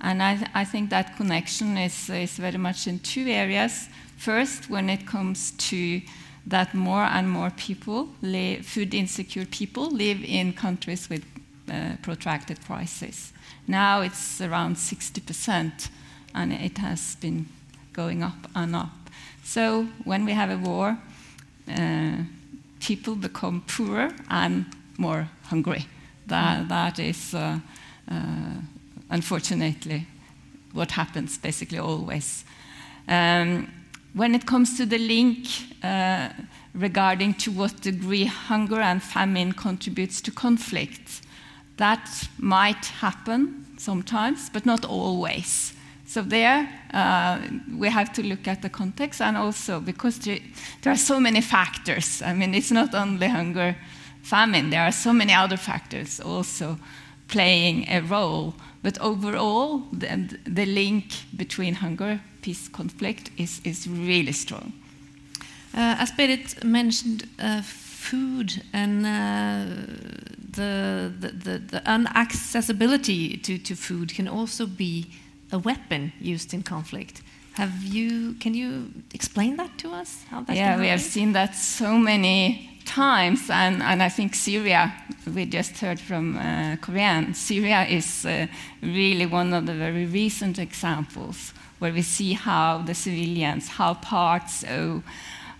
And 0.00 0.22
I, 0.22 0.36
th 0.36 0.48
I 0.54 0.64
think 0.64 0.90
that 0.90 1.16
connection 1.16 1.76
is, 1.76 2.08
is 2.10 2.38
very 2.38 2.58
much 2.58 2.86
in 2.86 3.00
two 3.00 3.26
areas. 3.26 3.88
First, 4.16 4.70
when 4.70 4.88
it 4.88 5.04
comes 5.04 5.52
to 5.70 6.00
that 6.46 6.74
more 6.74 7.04
and 7.04 7.28
more 7.28 7.50
people, 7.50 8.08
live, 8.22 8.64
food 8.64 8.94
insecure 8.94 9.46
people, 9.46 9.90
live 9.90 10.22
in 10.24 10.52
countries 10.52 11.10
with 11.10 11.24
uh, 11.68 11.96
protracted 12.02 12.58
crisis. 12.64 13.32
Now 13.66 14.02
it's 14.02 14.40
around 14.40 14.76
60%, 14.76 15.88
and 16.38 16.52
it 16.52 16.78
has 16.78 17.16
been 17.16 17.46
going 17.92 18.22
up 18.22 18.48
and 18.54 18.76
up. 18.76 18.90
So 19.44 19.86
when 20.04 20.24
we 20.24 20.32
have 20.32 20.50
a 20.50 20.56
war, 20.56 20.96
uh, 21.68 22.16
people 22.80 23.16
become 23.16 23.62
poorer 23.66 24.10
and 24.30 24.66
more 24.98 25.28
hungry. 25.44 25.86
That, 26.26 26.68
that 26.68 26.98
is, 26.98 27.34
uh, 27.34 27.58
uh 28.10 28.60
unfortunately, 29.10 30.06
what 30.72 30.92
happens 30.92 31.38
basically 31.38 31.78
always. 31.78 32.44
Um, 33.08 33.68
when 34.14 34.34
it 34.34 34.46
comes 34.46 34.76
to 34.76 34.86
the 34.86 34.98
link 34.98 35.46
uh, 35.82 36.28
regarding 36.74 37.34
to 37.34 37.50
what 37.50 37.80
degree 37.80 38.26
hunger 38.26 38.80
and 38.80 39.02
famine 39.02 39.52
contributes 39.52 40.20
to 40.22 40.30
conflict, 40.30 41.22
that 41.78 42.28
might 42.38 42.86
happen 43.00 43.66
sometimes, 43.78 44.50
but 44.50 44.66
not 44.66 44.84
always. 44.84 45.72
So 46.08 46.22
there, 46.22 46.66
uh, 46.94 47.38
we 47.76 47.90
have 47.90 48.14
to 48.14 48.22
look 48.22 48.48
at 48.48 48.62
the 48.62 48.70
context, 48.70 49.20
and 49.20 49.36
also 49.36 49.78
because 49.78 50.18
there, 50.18 50.40
are 50.86 50.96
so 50.96 51.20
many 51.20 51.42
factors. 51.42 52.22
I 52.22 52.32
mean, 52.32 52.54
it's 52.54 52.70
not 52.70 52.94
only 52.94 53.28
hunger, 53.28 53.76
famine. 54.22 54.70
There 54.70 54.80
are 54.80 54.92
so 54.92 55.12
many 55.12 55.34
other 55.34 55.58
factors 55.58 56.18
also 56.18 56.78
playing 57.28 57.86
a 57.90 58.00
role. 58.00 58.54
But 58.82 58.98
overall, 59.02 59.82
the, 59.92 60.38
the 60.46 60.64
link 60.64 61.12
between 61.36 61.74
hunger, 61.74 62.20
peace, 62.40 62.68
conflict 62.68 63.30
is, 63.36 63.60
is 63.64 63.86
really 63.86 64.32
strong. 64.32 64.72
Uh, 65.74 65.96
as 65.98 66.10
Berit 66.12 66.64
mentioned, 66.64 67.28
uh, 67.38 67.60
food 67.60 68.62
and 68.72 69.04
uh, 69.04 69.64
the, 70.52 71.12
the, 71.20 71.28
the, 71.28 71.58
the, 71.58 71.80
unaccessibility 71.80 73.42
to, 73.42 73.58
to 73.58 73.74
food 73.74 74.14
can 74.14 74.26
also 74.26 74.66
be 74.66 75.06
a 75.52 75.58
weapon 75.58 76.12
used 76.20 76.52
in 76.54 76.62
conflict. 76.62 77.22
Have 77.54 77.82
you? 77.82 78.34
Can 78.34 78.54
you 78.54 78.92
explain 79.12 79.56
that 79.56 79.76
to 79.78 79.90
us? 79.90 80.24
yeah, 80.48 80.78
we 80.78 80.88
have 80.88 81.00
seen 81.00 81.32
that 81.32 81.54
so 81.54 81.98
many 81.98 82.78
times, 82.88 83.50
and, 83.50 83.82
and 83.82 84.02
I 84.02 84.08
think 84.08 84.34
Syria, 84.34 84.92
we 85.34 85.44
just 85.44 85.78
heard 85.78 86.00
from 86.00 86.36
uh, 86.38 86.76
Corinne, 86.80 87.34
Syria 87.34 87.84
is 87.84 88.24
uh, 88.24 88.46
really 88.82 89.26
one 89.26 89.52
of 89.52 89.66
the 89.66 89.74
very 89.74 90.06
recent 90.06 90.58
examples 90.58 91.52
where 91.78 91.92
we 91.92 92.02
see 92.02 92.32
how 92.32 92.78
the 92.78 92.94
civilians, 92.94 93.68
how 93.68 93.94
parts 93.94 94.64
of, 94.64 95.02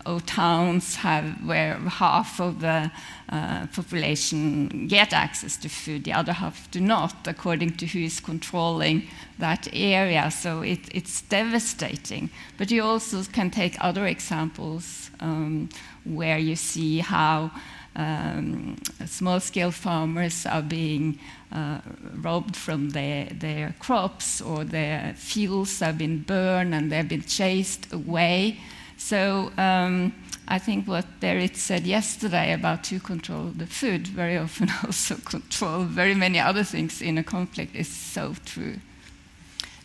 of 0.07 0.25
towns 0.27 0.97
have, 0.97 1.25
where 1.45 1.75
half 1.75 2.41
of 2.41 2.61
the 2.61 2.91
uh, 3.31 3.67
population 3.67 4.89
get 4.89 5.13
access 5.13 5.57
to 5.59 5.69
food, 5.69 6.05
the 6.05 6.13
other 6.13 6.33
half 6.33 6.71
do 6.71 6.81
not, 6.81 7.27
according 7.27 7.77
to 7.77 7.87
who 7.87 8.01
is 8.01 8.21
controlling 8.21 9.07
that 9.39 9.69
area. 9.73 10.31
So 10.31 10.63
it, 10.63 10.81
it's 10.93 11.23
devastating. 11.23 12.31
But 12.57 12.71
you 12.71 12.83
also 12.83 13.23
can 13.25 13.51
take 13.51 13.77
other 13.81 14.07
examples 14.07 15.11
um, 15.21 15.69
where 16.05 16.39
you 16.39 16.57
see 16.57 17.01
how 17.01 17.51
um, 17.97 18.77
small 19.07 19.41
scale 19.41 19.73
farmers 19.73 20.47
are 20.47 20.63
being 20.63 21.19
uh, 21.53 21.81
robbed 22.15 22.57
from 22.57 22.91
their, 22.91 23.27
their 23.27 23.75
crops 23.81 24.41
or 24.41 24.65
their 24.65 25.15
fields 25.17 25.81
have 25.81 25.99
been 25.99 26.23
burned 26.23 26.75
and 26.75 26.93
they've 26.93 27.09
been 27.09 27.23
chased 27.23 27.93
away. 27.93 28.59
So 28.99 29.53
um, 29.57 30.13
I 30.49 30.59
think 30.59 30.89
what 30.89 31.07
Berit 31.21 31.57
said 31.57 31.87
yesterday 31.87 32.53
about 32.53 32.85
to 32.85 32.99
control 32.99 33.45
the 33.57 33.67
food 33.67 34.09
very 34.09 34.37
often 34.37 34.69
also 34.85 35.15
control 35.17 35.85
very 35.85 36.15
many 36.15 36.41
other 36.41 36.65
things 36.65 37.01
in 37.01 37.17
a 37.17 37.23
conflict 37.23 37.75
is 37.77 37.89
so 37.89 38.35
true. 38.45 38.77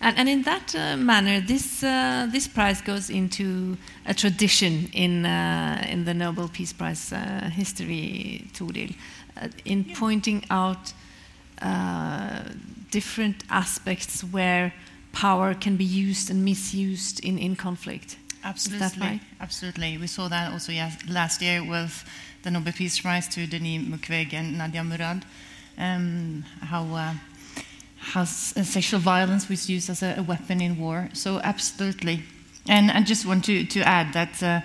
And, 0.02 0.18
and 0.18 0.28
in 0.28 0.42
that 0.42 0.76
uh, 0.76 0.98
manner, 0.98 1.40
this, 1.40 1.84
uh, 1.84 2.28
this 2.30 2.48
prize 2.48 2.82
goes 2.82 3.10
into 3.10 3.78
a 4.06 4.14
tradition 4.14 4.90
in, 4.92 5.26
uh, 5.26 5.86
in 5.88 6.04
the 6.04 6.14
Nobel 6.14 6.50
Peace 6.50 6.74
Prize 6.74 7.14
uh, 7.14 7.50
history, 7.54 8.50
Toril, 8.54 8.96
uh, 9.38 9.48
in 9.64 9.86
pointing 9.96 10.44
out 10.50 10.92
uh, 11.62 12.42
different 12.92 13.44
aspects 13.50 14.24
where 14.24 14.74
power 15.14 15.54
can 15.54 15.78
be 15.78 15.86
used 15.86 16.30
and 16.30 16.44
misused 16.44 17.24
in, 17.24 17.38
in 17.38 17.56
conflict. 17.56 18.18
Absolutely, 18.44 19.22
absolutely. 19.40 19.98
We 19.98 20.08
saw 20.08 20.28
that 20.28 20.52
also 20.52 20.72
yes, 20.72 20.98
last 21.08 21.42
year 21.42 21.64
with 21.64 22.04
the 22.44 22.52
Nobel 22.52 22.74
Peace 22.74 23.00
Prize 23.00 23.28
to 23.30 23.48
Denis 23.48 23.88
Mukwege 23.88 24.34
and 24.34 24.58
Nadia 24.58 24.84
Murad. 24.84 25.24
Um, 25.78 26.44
how 26.62 26.84
uh, 26.94 27.14
how 27.98 28.22
uh, 28.22 28.26
sexual 28.26 29.00
violence 29.00 29.48
was 29.48 29.70
used 29.70 29.90
as 29.90 30.04
a, 30.04 30.16
a 30.18 30.24
weapon 30.24 30.62
in 30.62 30.78
war. 30.78 31.10
So 31.14 31.40
absolutely, 31.40 32.24
and 32.68 32.92
I 32.92 33.02
just 33.02 33.26
want 33.26 33.46
to 33.46 33.66
to 33.66 33.80
add 33.82 34.14
that 34.14 34.44
uh, 34.44 34.62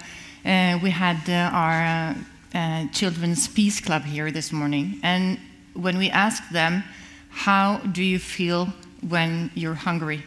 uh, 0.48 0.78
we 0.82 0.90
had 0.90 1.28
uh, 1.28 1.56
our 1.56 1.82
uh, 1.84 2.14
uh, 2.54 2.86
children's 2.92 3.46
peace 3.46 3.80
club 3.80 4.02
here 4.02 4.32
this 4.32 4.52
morning, 4.52 4.98
and 5.02 5.38
when 5.74 5.98
we 5.98 6.10
asked 6.10 6.52
them, 6.52 6.82
"How 7.30 7.78
do 7.78 8.02
you 8.02 8.18
feel 8.18 8.72
when 9.08 9.50
you're 9.54 9.78
hungry?" 9.86 10.24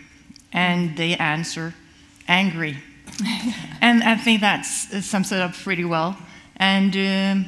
and 0.53 0.95
they 0.95 1.15
answer, 1.17 1.73
"Angry." 2.27 2.77
and 3.81 4.03
I 4.03 4.15
think 4.15 4.41
that 4.41 4.63
sums 4.63 5.31
it 5.31 5.39
up 5.39 5.53
pretty 5.53 5.85
well. 5.85 6.17
And 6.57 6.95
um, 6.95 7.45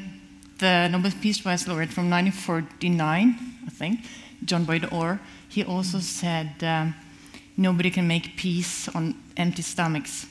the 0.57 0.87
Nobel 0.87 1.11
Peace 1.21 1.41
Prize 1.41 1.67
laureate 1.67 1.91
from 1.91 2.09
1949, 2.09 3.35
I 3.65 3.69
think, 3.69 3.99
John 4.45 4.65
Boyd 4.65 4.87
Orr, 4.91 5.19
he 5.49 5.63
also 5.63 5.99
said, 5.99 6.63
um, 6.63 6.95
"Nobody 7.57 7.89
can 7.89 8.07
make 8.07 8.35
peace 8.35 8.89
on 8.89 9.15
empty 9.37 9.61
stomachs." 9.61 10.25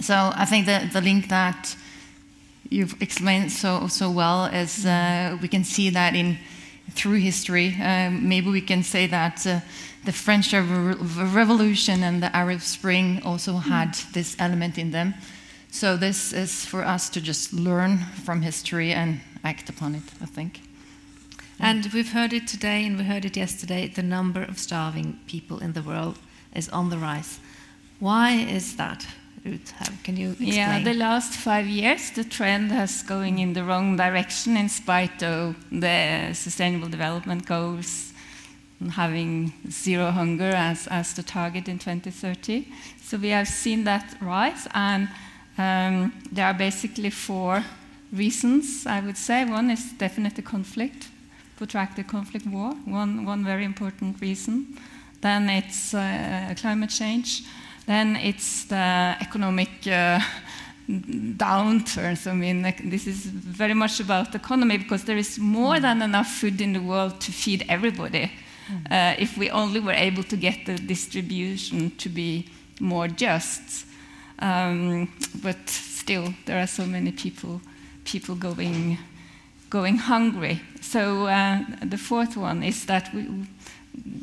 So 0.00 0.14
I 0.34 0.44
think 0.44 0.66
that 0.66 0.92
the 0.92 1.00
link 1.00 1.28
that 1.28 1.76
you've 2.68 3.00
explained 3.00 3.50
so 3.50 3.88
so 3.88 4.10
well 4.10 4.46
is 4.46 4.86
uh, 4.86 5.36
we 5.42 5.48
can 5.48 5.64
see 5.64 5.90
that 5.90 6.14
in 6.14 6.38
through 6.94 7.18
history. 7.18 7.76
Um, 7.82 8.28
maybe 8.28 8.50
we 8.50 8.60
can 8.60 8.82
say 8.82 9.06
that 9.06 9.46
uh, 9.46 9.60
the 10.04 10.12
French 10.12 10.52
Revo- 10.52 11.34
Revolution 11.34 12.02
and 12.02 12.22
the 12.22 12.34
Arab 12.34 12.60
Spring 12.60 13.22
also 13.24 13.56
had 13.56 13.94
this 14.12 14.36
element 14.38 14.78
in 14.78 14.90
them. 14.90 15.14
So 15.70 15.96
this 15.96 16.32
is 16.32 16.64
for 16.64 16.84
us 16.84 17.08
to 17.10 17.20
just 17.20 17.52
learn 17.52 17.98
from 18.24 18.42
history 18.42 18.92
and 18.92 19.20
act 19.44 19.68
upon 19.68 19.94
it. 19.94 20.02
I 20.20 20.26
think. 20.26 20.60
And 21.62 21.86
we've 21.92 22.12
heard 22.12 22.32
it 22.32 22.48
today 22.48 22.86
and 22.86 22.96
we 22.96 23.04
heard 23.04 23.26
it 23.26 23.36
yesterday 23.36 23.86
the 23.88 24.02
number 24.02 24.42
of 24.42 24.58
starving 24.58 25.20
people 25.26 25.58
in 25.58 25.74
the 25.74 25.82
world 25.82 26.18
is 26.54 26.70
on 26.70 26.88
the 26.88 26.96
rise. 26.96 27.38
Why 27.98 28.32
is 28.32 28.76
that, 28.76 29.06
Ruth? 29.44 29.70
How- 29.72 29.86
Can 30.02 30.16
you 30.16 30.30
explain? 30.30 30.52
Yeah, 30.52 30.82
the 30.82 30.94
last 30.94 31.32
five 31.34 31.66
years, 31.66 32.10
the 32.10 32.24
trend 32.24 32.70
has 32.72 33.02
going 33.02 33.38
in 33.38 33.52
the 33.54 33.64
wrong 33.64 33.96
direction 33.96 34.56
in 34.56 34.68
spite 34.68 35.22
of 35.22 35.54
the 35.70 36.30
Sustainable 36.34 36.88
Development 36.88 37.44
Goals 37.46 38.12
having 38.92 39.52
zero 39.70 40.10
hunger 40.10 40.52
as, 40.54 40.86
as 40.86 41.12
the 41.14 41.22
target 41.22 41.68
in 41.68 41.78
2030. 41.78 42.66
So 43.02 43.18
we 43.18 43.28
have 43.28 43.46
seen 43.48 43.84
that 43.84 44.16
rise, 44.20 44.66
and 44.74 45.08
um, 45.58 46.12
there 46.32 46.46
are 46.46 46.54
basically 46.54 47.10
four 47.10 47.62
reasons, 48.12 48.86
I 48.86 49.00
would 49.00 49.16
say. 49.18 49.44
One 49.44 49.70
is 49.70 49.92
definitely 49.92 50.42
conflict, 50.42 51.08
protracted 51.56 52.08
conflict 52.08 52.46
war, 52.46 52.72
one, 52.86 53.24
one 53.26 53.44
very 53.44 53.64
important 53.64 54.20
reason. 54.20 54.78
Then 55.20 55.50
it's 55.50 55.92
uh, 55.92 56.54
climate 56.56 56.90
change. 56.90 57.42
Then 57.90 58.14
it's 58.14 58.66
the 58.66 59.16
economic 59.20 59.68
uh, 59.84 60.20
downturns. 60.88 62.24
I 62.28 62.34
mean, 62.34 62.62
this 62.84 63.08
is 63.08 63.26
very 63.26 63.74
much 63.74 63.98
about 63.98 64.30
the 64.30 64.38
economy 64.38 64.78
because 64.78 65.02
there 65.02 65.16
is 65.16 65.40
more 65.40 65.80
than 65.80 66.00
enough 66.00 66.28
food 66.28 66.60
in 66.60 66.72
the 66.72 66.80
world 66.80 67.20
to 67.20 67.32
feed 67.32 67.64
everybody. 67.68 68.30
Uh, 68.88 69.16
if 69.18 69.36
we 69.36 69.50
only 69.50 69.80
were 69.80 69.96
able 70.08 70.22
to 70.22 70.36
get 70.36 70.66
the 70.66 70.76
distribution 70.76 71.90
to 71.96 72.08
be 72.08 72.46
more 72.78 73.08
just, 73.08 73.86
um, 74.38 75.12
but 75.42 75.68
still, 75.68 76.32
there 76.46 76.62
are 76.62 76.68
so 76.68 76.86
many 76.86 77.10
people, 77.10 77.60
people 78.04 78.36
going, 78.36 78.98
going 79.68 79.96
hungry. 79.96 80.60
So 80.80 81.26
uh, 81.26 81.64
the 81.82 81.98
fourth 81.98 82.36
one 82.36 82.62
is 82.62 82.86
that 82.86 83.12
we, 83.12 83.26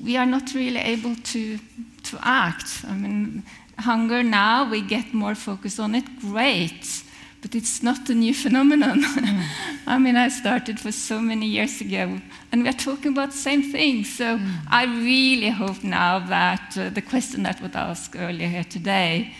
we 0.04 0.18
are 0.18 0.26
not 0.26 0.54
really 0.54 0.80
able 0.80 1.16
to, 1.16 1.58
to 2.04 2.20
act. 2.22 2.86
I 2.88 2.94
mean, 2.94 3.44
hunger 3.78 4.24
now, 4.24 4.70
we 4.70 4.82
get 4.82 5.14
more 5.14 5.36
focus 5.36 5.80
on 5.80 5.96
it, 5.96 6.06
great, 6.20 7.04
but 7.42 7.56
it's 7.56 7.84
not 7.84 8.10
a 8.10 8.16
new 8.16 8.34
phenomenon. 8.46 9.04
Mm. 9.04 9.44
I 9.86 9.98
mean, 9.98 10.16
I 10.16 10.30
started 10.30 10.80
for 10.80 10.92
so 10.92 11.20
many 11.20 11.46
years 11.48 11.82
ago, 11.82 12.20
and 12.52 12.64
we 12.64 12.70
are 12.70 12.74
talking 12.74 13.12
about 13.12 13.32
the 13.32 13.38
same 13.38 13.64
thing. 13.72 14.04
So 14.04 14.38
mm. 14.38 14.52
I 14.70 14.86
really 14.86 15.50
hope 15.50 15.84
now 15.84 16.20
that 16.20 16.78
uh, 16.78 16.90
the 16.90 17.02
question 17.02 17.44
that 17.44 17.62
was 17.62 17.76
asked 17.76 18.16
earlier 18.16 18.48
here 18.48 18.64
today, 18.64 19.34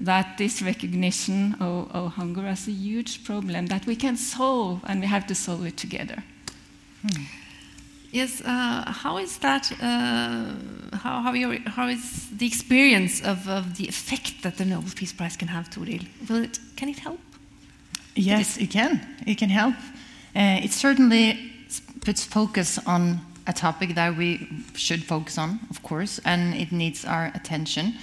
that 0.00 0.36
this 0.38 0.62
recognition 0.62 1.54
of, 1.60 1.90
of 1.92 2.12
hunger 2.12 2.46
as 2.46 2.66
a 2.66 2.72
huge 2.72 3.24
problem 3.24 3.66
that 3.66 3.86
we 3.86 3.94
can 3.96 4.16
solve, 4.16 4.80
and 4.84 5.00
we 5.00 5.06
have 5.06 5.26
to 5.26 5.34
solve 5.34 5.66
it 5.66 5.76
together. 5.76 6.22
Hmm. 7.02 7.41
Yes, 8.12 8.42
uh, 8.42 8.92
how 8.92 9.16
is 9.16 9.38
that? 9.38 9.72
Uh, 9.72 10.54
how, 10.98 11.22
how, 11.22 11.32
how 11.66 11.88
is 11.88 12.28
the 12.28 12.46
experience 12.46 13.22
of, 13.22 13.48
of 13.48 13.78
the 13.78 13.88
effect 13.88 14.42
that 14.42 14.58
the 14.58 14.66
Nobel 14.66 14.90
Peace 14.94 15.14
Prize 15.14 15.34
can 15.34 15.48
have, 15.48 15.70
Toril? 15.70 16.06
Will 16.28 16.44
it, 16.44 16.58
can 16.76 16.90
it 16.90 16.98
help? 16.98 17.18
Yes, 18.14 18.58
it 18.58 18.70
can. 18.70 19.00
It 19.26 19.38
can 19.38 19.48
help. 19.48 19.74
Uh, 20.36 20.60
it 20.62 20.72
certainly 20.72 21.52
puts 22.04 22.22
focus 22.22 22.78
on 22.86 23.20
a 23.46 23.52
topic 23.54 23.94
that 23.94 24.14
we 24.16 24.46
should 24.74 25.02
focus 25.02 25.38
on, 25.38 25.60
of 25.70 25.82
course, 25.82 26.20
and 26.26 26.54
it 26.54 26.70
needs 26.70 27.06
our 27.06 27.32
attention. 27.34 27.94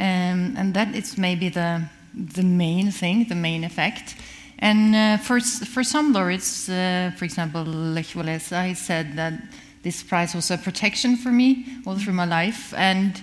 Um, 0.00 0.56
and 0.56 0.72
that 0.72 0.94
is 0.94 1.18
maybe 1.18 1.50
the, 1.50 1.82
the 2.14 2.42
main 2.42 2.90
thing, 2.90 3.28
the 3.28 3.34
main 3.34 3.64
effect. 3.64 4.16
And 4.62 4.94
uh, 4.94 5.16
for, 5.16 5.40
for 5.40 5.82
some 5.82 6.12
laureates, 6.12 6.68
uh, 6.68 7.10
for 7.16 7.24
example, 7.24 7.64
Lech 7.64 8.14
Walesa, 8.14 8.68
he 8.68 8.74
said 8.74 9.16
that 9.16 9.34
this 9.82 10.04
prize 10.04 10.36
was 10.36 10.52
a 10.52 10.56
protection 10.56 11.16
for 11.16 11.32
me 11.32 11.66
all 11.84 11.98
through 11.98 12.12
my 12.12 12.26
life. 12.26 12.72
And 12.76 13.20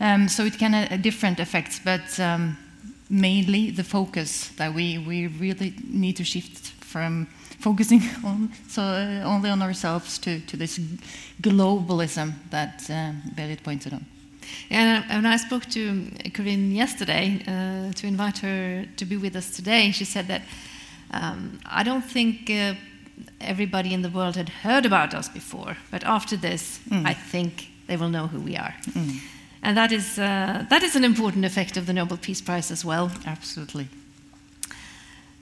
um, 0.00 0.28
so 0.28 0.44
it 0.44 0.56
can 0.56 0.74
have 0.74 1.02
different 1.02 1.40
effects, 1.40 1.80
but 1.84 2.20
um, 2.20 2.56
mainly 3.10 3.72
the 3.72 3.82
focus 3.82 4.50
that 4.50 4.72
we, 4.72 4.98
we 4.98 5.26
really 5.26 5.74
need 5.84 6.16
to 6.18 6.24
shift 6.24 6.68
from 6.84 7.26
focusing 7.58 8.00
on 8.24 8.52
so 8.68 8.82
uh, 8.82 9.22
only 9.24 9.50
on 9.50 9.60
ourselves 9.60 10.16
to, 10.20 10.38
to 10.46 10.56
this 10.56 10.78
globalism 11.42 12.34
that 12.50 12.88
um, 12.88 13.20
Berit 13.34 13.64
pointed 13.64 13.94
on. 13.94 14.06
And 14.70 15.04
uh, 15.04 15.14
when 15.14 15.26
I 15.26 15.38
spoke 15.38 15.66
to 15.70 16.08
Corinne 16.32 16.70
yesterday 16.70 17.42
uh, 17.48 17.92
to 17.94 18.06
invite 18.06 18.38
her 18.38 18.86
to 18.96 19.04
be 19.04 19.16
with 19.16 19.34
us 19.34 19.56
today, 19.56 19.90
she 19.90 20.04
said 20.04 20.28
that 20.28 20.42
um, 21.12 21.58
I 21.66 21.82
don't 21.82 22.04
think 22.04 22.50
uh, 22.50 22.74
everybody 23.40 23.92
in 23.92 24.02
the 24.02 24.10
world 24.10 24.36
had 24.36 24.48
heard 24.48 24.86
about 24.86 25.14
us 25.14 25.28
before, 25.28 25.76
but 25.90 26.04
after 26.04 26.36
this, 26.36 26.80
I 26.90 27.14
think 27.14 27.68
they 27.86 27.96
will 27.96 28.10
know 28.10 28.26
who 28.28 28.40
we 28.40 28.56
are. 28.56 28.74
And 29.62 29.76
that 29.76 29.90
is, 29.92 30.18
uh, 30.18 30.64
that 30.70 30.82
is 30.82 30.94
an 30.96 31.04
important 31.04 31.44
effect 31.44 31.76
of 31.76 31.84
the 31.86 31.92
Nobel 31.92 32.16
Peace 32.18 32.40
Prize 32.40 32.70
as 32.70 32.84
well. 32.84 33.10
Absolutely. 33.26 33.88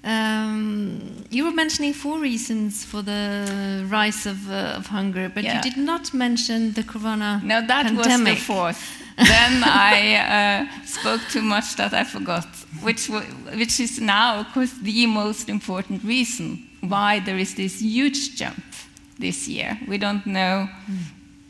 Um, 0.05 1.25
you 1.31 1.45
were 1.45 1.51
mentioning 1.53 1.93
four 1.93 2.19
reasons 2.21 2.85
for 2.85 3.03
the 3.03 3.85
rise 3.89 4.25
of, 4.25 4.49
uh, 4.49 4.77
of 4.79 4.87
hunger, 4.87 5.29
but 5.29 5.43
Yeah. 5.43 5.57
you 5.57 5.63
did 5.63 5.77
not 5.77 6.15
mention 6.15 6.73
the 6.75 6.85
corona 6.85 7.41
No, 7.45 7.61
that 7.67 7.87
pandemic. 7.87 8.07
was 8.07 8.25
the 8.25 8.37
fourth. 8.37 9.03
Then 9.17 9.63
I 9.65 10.69
uh, 10.69 10.85
spoke 10.85 11.21
too 11.31 11.43
much 11.43 11.77
that 11.77 11.95
I 11.95 12.05
forgot, 12.05 12.47
which, 12.83 13.09
which 13.09 13.81
is 13.81 14.01
now, 14.01 14.41
of 14.41 14.47
course, 14.53 14.73
the 14.83 15.07
most 15.07 15.49
important 15.49 16.05
reason 16.05 16.69
why 16.81 17.21
there 17.21 17.39
is 17.39 17.55
this 17.55 17.81
huge 17.81 18.37
jump 18.37 18.63
this 19.19 19.49
year. 19.49 19.79
We 19.89 19.99
don't 19.99 20.27
know 20.27 20.69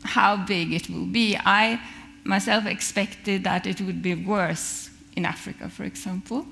how 0.03 0.37
big 0.37 0.73
it 0.73 0.89
will 0.89 1.05
be. 1.05 1.37
I 1.37 1.79
myself 2.23 2.65
expected 2.65 3.43
that 3.43 3.65
it 3.65 3.81
would 3.81 4.01
be 4.01 4.15
worse 4.15 4.89
in 5.15 5.25
Africa, 5.25 5.69
for 5.69 5.83
example. 5.83 6.45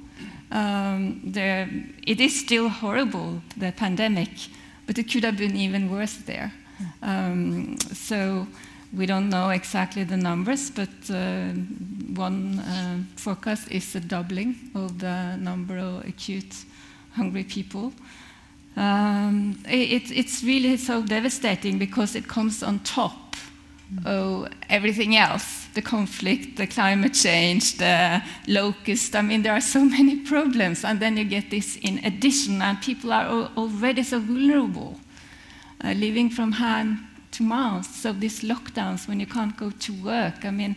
Um, 0.51 1.21
there, 1.23 1.69
it 2.06 2.19
is 2.19 2.39
still 2.39 2.69
horrible, 2.69 3.41
the 3.58 3.71
pandemic, 3.71 4.30
but 4.88 4.97
it 4.97 5.12
could 5.12 5.23
have 5.23 5.38
been 5.38 5.56
even 5.56 5.91
worse 5.91 6.17
there. 6.17 6.54
Um, 7.01 7.78
so 7.93 8.47
we 8.93 9.06
don't 9.06 9.30
know 9.30 9.50
exactly 9.50 10.04
the 10.04 10.17
numbers, 10.17 10.69
but 10.69 10.89
uh, 11.10 11.50
one 12.15 12.60
uh, 12.60 13.00
forecast 13.15 13.71
is 13.71 13.95
a 13.95 14.00
doubling 14.00 14.56
of 14.76 15.00
the 15.00 15.38
number 15.38 15.78
of 15.78 16.06
acute 16.06 16.65
hungry 17.13 17.43
people. 17.43 17.93
Um, 18.78 19.58
it, 19.67 20.12
it's 20.12 20.43
really 20.43 20.78
so 20.78 21.02
devastating 21.02 21.78
because 21.78 22.15
it 22.15 22.28
comes 22.28 22.62
on 22.62 22.80
top 22.80 23.36
of 24.06 24.50
everything 24.69 25.15
else 25.15 25.67
the 25.76 25.82
conflict, 25.82 26.56
the 26.56 26.65
climate 26.65 27.13
change, 27.13 27.78
the 27.78 28.21
locust. 28.48 29.13
I 29.15 29.21
mean, 29.21 29.43
there 29.43 29.54
are 29.54 29.62
so 29.62 29.84
many 29.84 30.15
problems, 30.32 30.86
and 30.86 31.00
then 31.00 31.17
you 31.17 31.26
get 31.26 31.52
this 31.52 31.78
in 31.78 32.00
addition, 32.06 32.62
and 32.62 32.82
people 32.82 33.12
are 33.12 33.50
already 33.58 34.04
so 34.04 34.19
vulnerable, 34.19 35.00
uh, 35.84 35.91
living 35.91 36.30
from 36.30 36.54
hand 36.54 36.98
to 37.38 37.43
mouth. 37.43 37.86
So, 37.86 38.13
these 38.13 38.41
lockdowns 38.41 39.08
when 39.08 39.19
you 39.19 39.28
can't 39.28 39.56
go 39.58 39.71
to 39.71 39.93
work, 40.04 40.45
I 40.45 40.52
mean, 40.52 40.76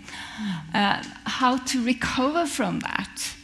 uh, 0.75 1.03
how 1.25 1.57
to 1.57 1.85
recover 1.85 2.47
from 2.47 2.81
that. 2.81 3.35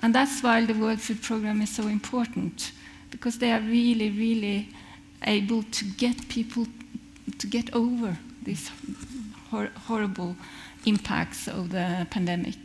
And 0.00 0.14
that's 0.14 0.42
why 0.42 0.64
the 0.66 0.74
World 0.74 1.00
Food 1.00 1.22
Programme 1.22 1.62
is 1.62 1.70
so 1.70 1.86
important 1.86 2.72
because 3.10 3.38
they 3.38 3.52
are 3.52 3.60
really, 3.60 4.10
really 4.10 4.68
able 5.26 5.62
to 5.62 5.84
get 5.96 6.28
people 6.28 6.66
to 7.38 7.46
get 7.46 7.74
over 7.74 8.18
these 8.42 8.70
hor 9.50 9.70
horrible 9.86 10.36
impacts 10.84 11.48
of 11.48 11.70
the 11.70 12.06
pandemic. 12.10 12.58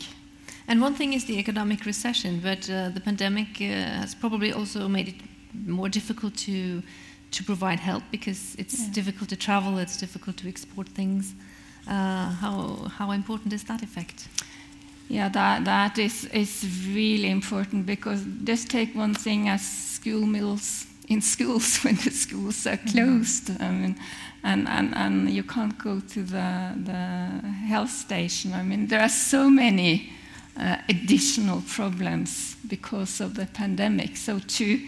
And 0.68 0.82
one 0.82 0.94
thing 0.94 1.14
is 1.14 1.26
the 1.26 1.40
economic 1.40 1.86
recession, 1.86 2.42
but 2.42 2.70
uh, 2.70 2.90
the 2.90 3.00
pandemic 3.00 3.62
uh, 3.62 4.02
has 4.02 4.14
probably 4.14 4.52
also 4.54 4.88
made 4.88 5.08
it 5.08 5.16
more 5.66 5.90
difficult 5.90 6.36
to 6.38 6.84
to 7.32 7.44
provide 7.44 7.80
help 7.80 8.04
because 8.12 8.56
it's 8.58 8.80
yeah. 8.80 8.94
difficult 8.94 9.30
to 9.30 9.36
travel, 9.36 9.78
it's 9.78 9.98
difficult 9.98 10.38
to 10.38 10.48
export 10.48 10.90
things. 10.90 11.34
Uh, 11.88 12.30
how 12.42 12.90
how 12.98 13.12
important 13.12 13.54
is 13.54 13.64
that 13.64 13.82
effect? 13.82 14.28
Yeah, 15.08 15.30
that 15.30 15.66
that 15.66 15.98
is 15.98 16.26
is 16.26 16.64
really 16.88 17.30
important 17.30 17.86
because 17.86 18.24
just 18.44 18.70
take 18.70 18.96
one 18.96 19.14
thing 19.14 19.50
as 19.50 19.62
school 19.62 20.26
meals 20.26 20.86
in 21.08 21.22
schools 21.36 21.84
when 21.84 21.96
the 21.96 22.12
schools 22.12 22.66
are 22.68 22.78
mm-hmm. 22.78 22.90
closed. 22.90 23.62
I 23.62 23.72
mean, 23.72 23.96
and, 24.44 24.68
and, 24.70 24.96
and 24.96 25.30
you 25.30 25.44
can't 25.44 25.78
go 25.78 26.00
to 26.00 26.24
the, 26.24 26.74
the 26.86 27.48
health 27.68 27.90
station. 27.90 28.54
I 28.54 28.64
mean, 28.64 28.88
there 28.88 29.02
are 29.02 29.10
so 29.10 29.50
many 29.50 30.12
uh, 30.58 30.78
additional 30.88 31.62
problems 31.68 32.56
because 32.68 33.20
of 33.20 33.36
the 33.36 33.48
pandemic. 33.48 34.16
So 34.16 34.40
to 34.40 34.80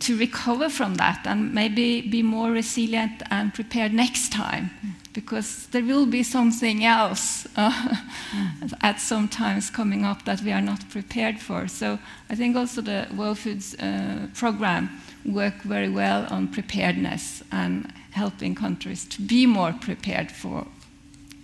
to 0.00 0.16
recover 0.16 0.68
from 0.68 0.94
that 0.94 1.26
and 1.26 1.52
maybe 1.52 2.00
be 2.02 2.22
more 2.22 2.50
resilient 2.50 3.22
and 3.30 3.52
prepared 3.52 3.92
next 3.92 4.32
time 4.32 4.70
because 5.12 5.66
there 5.72 5.82
will 5.82 6.06
be 6.06 6.22
something 6.22 6.84
else 6.84 7.46
uh, 7.56 7.96
at 8.82 9.00
some 9.00 9.28
times 9.28 9.70
coming 9.70 10.04
up 10.04 10.24
that 10.24 10.40
we 10.42 10.52
are 10.52 10.60
not 10.60 10.88
prepared 10.90 11.40
for. 11.40 11.66
So 11.66 11.98
I 12.30 12.36
think 12.36 12.56
also 12.56 12.80
the 12.80 13.08
World 13.16 13.38
Foods 13.38 13.74
uh, 13.74 14.28
program 14.34 14.88
work 15.24 15.62
very 15.62 15.88
well 15.88 16.26
on 16.30 16.48
preparedness 16.48 17.42
and 17.50 17.92
helping 18.12 18.54
countries 18.54 19.04
to 19.06 19.22
be 19.22 19.46
more 19.46 19.72
prepared 19.72 20.30
for 20.30 20.66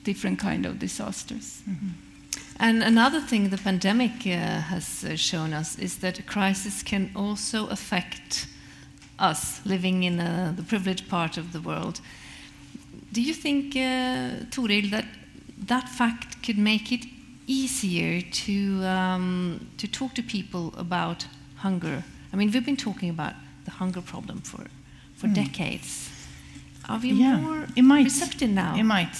different 0.04 0.38
kind 0.38 0.66
of 0.66 0.78
disasters. 0.78 1.62
Mm 1.66 1.76
-hmm. 1.76 2.13
And 2.60 2.82
another 2.82 3.20
thing 3.20 3.50
the 3.50 3.58
pandemic 3.58 4.26
uh, 4.26 4.60
has 4.60 5.04
uh, 5.04 5.16
shown 5.16 5.52
us 5.52 5.78
is 5.78 5.98
that 5.98 6.18
a 6.18 6.22
crisis 6.22 6.82
can 6.82 7.10
also 7.14 7.66
affect 7.68 8.46
us 9.18 9.60
living 9.64 10.04
in 10.04 10.20
uh, 10.20 10.52
the 10.56 10.62
privileged 10.62 11.08
part 11.08 11.36
of 11.36 11.52
the 11.52 11.60
world. 11.60 12.00
Do 13.12 13.20
you 13.20 13.34
think, 13.34 13.76
uh, 13.76 14.46
Toril, 14.50 14.90
that 14.90 15.06
that 15.66 15.88
fact 15.88 16.42
could 16.42 16.58
make 16.58 16.92
it 16.92 17.06
easier 17.46 18.20
to 18.20 18.84
um, 18.84 19.68
to 19.76 19.86
talk 19.86 20.14
to 20.14 20.22
people 20.22 20.72
about 20.76 21.26
hunger? 21.56 22.02
I 22.32 22.36
mean, 22.36 22.50
we've 22.50 22.64
been 22.64 22.76
talking 22.76 23.10
about 23.10 23.34
the 23.64 23.70
hunger 23.70 24.02
problem 24.02 24.40
for 24.40 24.66
for 25.14 25.28
mm. 25.28 25.34
decades. 25.34 26.10
Are 26.88 26.98
we 26.98 27.12
yeah, 27.12 27.40
more 27.40 27.66
it 27.76 27.82
might. 27.82 28.04
receptive 28.04 28.50
now? 28.50 28.74
It 28.76 28.84
might. 28.84 29.16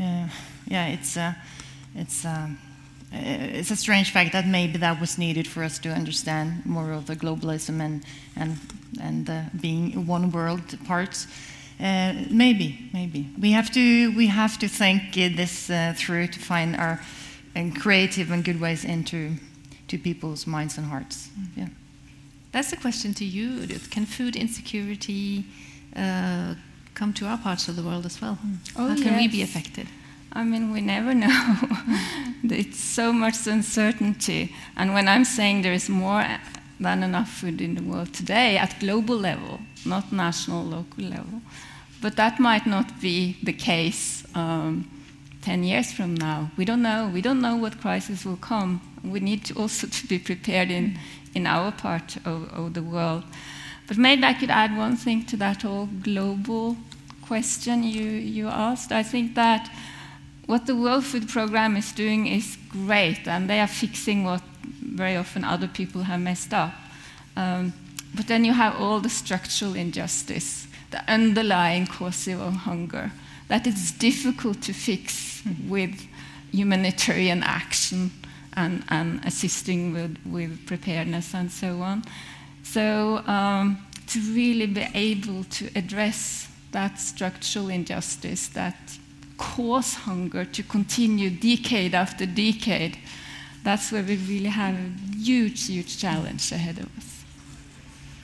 Uh, 0.00 0.28
yeah, 0.66 0.88
it's 0.88 1.16
a, 1.16 1.36
it's 1.96 2.24
a, 2.24 2.50
it's 3.12 3.70
a 3.70 3.76
strange 3.76 4.10
fact 4.10 4.32
that 4.32 4.46
maybe 4.46 4.78
that 4.78 5.00
was 5.00 5.18
needed 5.18 5.46
for 5.46 5.64
us 5.64 5.78
to 5.80 5.88
understand 5.90 6.64
more 6.66 6.92
of 6.92 7.06
the 7.06 7.16
globalism 7.16 7.80
and 7.80 8.04
and 8.36 8.58
and 9.00 9.30
uh, 9.30 9.42
being 9.60 10.06
one 10.06 10.30
world 10.30 10.78
parts. 10.86 11.26
Uh, 11.78 12.14
maybe, 12.30 12.88
maybe 12.92 13.28
we 13.38 13.52
have 13.52 13.70
to 13.70 14.16
we 14.16 14.26
have 14.28 14.58
to 14.58 14.68
think 14.68 15.14
this 15.36 15.70
uh, 15.70 15.94
through 15.96 16.26
to 16.26 16.38
find 16.38 16.76
our 16.76 17.00
creative 17.78 18.30
and 18.30 18.44
good 18.44 18.60
ways 18.60 18.84
into 18.84 19.32
to 19.88 19.98
people's 19.98 20.46
minds 20.46 20.78
and 20.78 20.86
hearts. 20.86 21.28
Mm. 21.38 21.48
Yeah. 21.56 21.68
That's 22.52 22.72
a 22.72 22.76
question 22.76 23.14
to 23.14 23.24
you, 23.24 23.66
Can 23.90 24.06
food 24.06 24.36
insecurity 24.36 25.44
uh, 25.94 26.54
come 26.94 27.12
to 27.12 27.26
our 27.26 27.38
parts 27.38 27.68
of 27.68 27.76
the 27.76 27.82
world 27.82 28.06
as 28.06 28.20
well? 28.20 28.38
Mm. 28.44 28.56
Oh, 28.76 28.88
How 28.88 28.94
can 28.94 29.04
yes. 29.04 29.20
we 29.20 29.28
be 29.28 29.42
affected? 29.42 29.86
I 30.36 30.44
mean, 30.44 30.70
we 30.70 30.82
never 30.82 31.14
know. 31.14 31.56
it's 32.44 32.78
so 32.78 33.10
much 33.10 33.46
uncertainty. 33.46 34.54
And 34.76 34.92
when 34.92 35.08
I'm 35.08 35.24
saying 35.24 35.62
there 35.62 35.72
is 35.72 35.88
more 35.88 36.26
than 36.78 37.02
enough 37.02 37.30
food 37.30 37.62
in 37.62 37.74
the 37.74 37.82
world 37.82 38.12
today 38.12 38.58
at 38.58 38.78
global 38.78 39.16
level, 39.16 39.60
not 39.86 40.12
national, 40.12 40.62
local 40.62 41.04
level, 41.04 41.40
but 42.02 42.16
that 42.16 42.38
might 42.38 42.66
not 42.66 43.00
be 43.00 43.38
the 43.42 43.54
case 43.54 44.26
um, 44.34 44.90
10 45.40 45.64
years 45.64 45.90
from 45.90 46.14
now. 46.14 46.50
We 46.58 46.66
don't 46.66 46.82
know. 46.82 47.10
We 47.14 47.22
don't 47.22 47.40
know 47.40 47.56
what 47.56 47.80
crisis 47.80 48.26
will 48.26 48.36
come. 48.36 48.82
We 49.02 49.20
need 49.20 49.42
to 49.46 49.54
also 49.54 49.86
to 49.90 50.06
be 50.06 50.18
prepared 50.18 50.70
in, 50.70 50.98
in 51.34 51.46
our 51.46 51.72
part 51.72 52.18
of, 52.26 52.52
of 52.52 52.74
the 52.74 52.82
world. 52.82 53.24
But 53.88 53.96
maybe 53.96 54.24
I 54.24 54.34
could 54.34 54.50
add 54.50 54.76
one 54.76 54.96
thing 54.96 55.24
to 55.26 55.36
that 55.38 55.62
whole 55.62 55.88
global 56.02 56.76
question 57.22 57.82
you, 57.84 58.02
you 58.02 58.48
asked. 58.48 58.92
I 58.92 59.02
think 59.02 59.34
that 59.34 59.70
what 60.46 60.66
the 60.66 60.76
World 60.76 61.04
Food 61.04 61.28
Programme 61.28 61.76
is 61.76 61.92
doing 61.92 62.26
is 62.26 62.56
great, 62.68 63.26
and 63.26 63.50
they 63.50 63.60
are 63.60 63.66
fixing 63.66 64.24
what 64.24 64.42
very 64.62 65.16
often 65.16 65.44
other 65.44 65.68
people 65.68 66.02
have 66.02 66.20
messed 66.20 66.54
up. 66.54 66.72
Um, 67.36 67.72
but 68.14 68.28
then 68.28 68.44
you 68.44 68.52
have 68.52 68.80
all 68.80 69.00
the 69.00 69.08
structural 69.08 69.74
injustice, 69.74 70.68
the 70.90 71.02
underlying 71.10 71.86
cause 71.86 72.28
of 72.28 72.52
hunger, 72.52 73.10
that 73.48 73.66
it's 73.66 73.92
difficult 73.92 74.62
to 74.62 74.72
fix 74.72 75.42
with 75.68 76.06
humanitarian 76.52 77.42
action 77.42 78.10
and, 78.54 78.84
and 78.88 79.24
assisting 79.24 79.92
with, 79.92 80.16
with 80.24 80.66
preparedness 80.66 81.34
and 81.34 81.50
so 81.50 81.82
on. 81.82 82.04
So, 82.62 83.18
um, 83.26 83.78
to 84.06 84.20
really 84.32 84.66
be 84.66 84.86
able 84.94 85.44
to 85.44 85.68
address 85.74 86.48
that 86.70 86.98
structural 87.00 87.68
injustice 87.68 88.48
that 88.48 88.76
cause 89.36 89.94
hunger 89.94 90.44
to 90.44 90.62
continue 90.62 91.30
decade 91.30 91.94
after 91.94 92.26
decade, 92.26 92.98
that's 93.62 93.90
where 93.90 94.02
we 94.02 94.16
really 94.16 94.48
have 94.48 94.74
a 94.74 95.16
huge, 95.16 95.66
huge 95.66 95.98
challenge 95.98 96.52
ahead 96.52 96.78
of 96.78 96.96
us. 96.96 97.24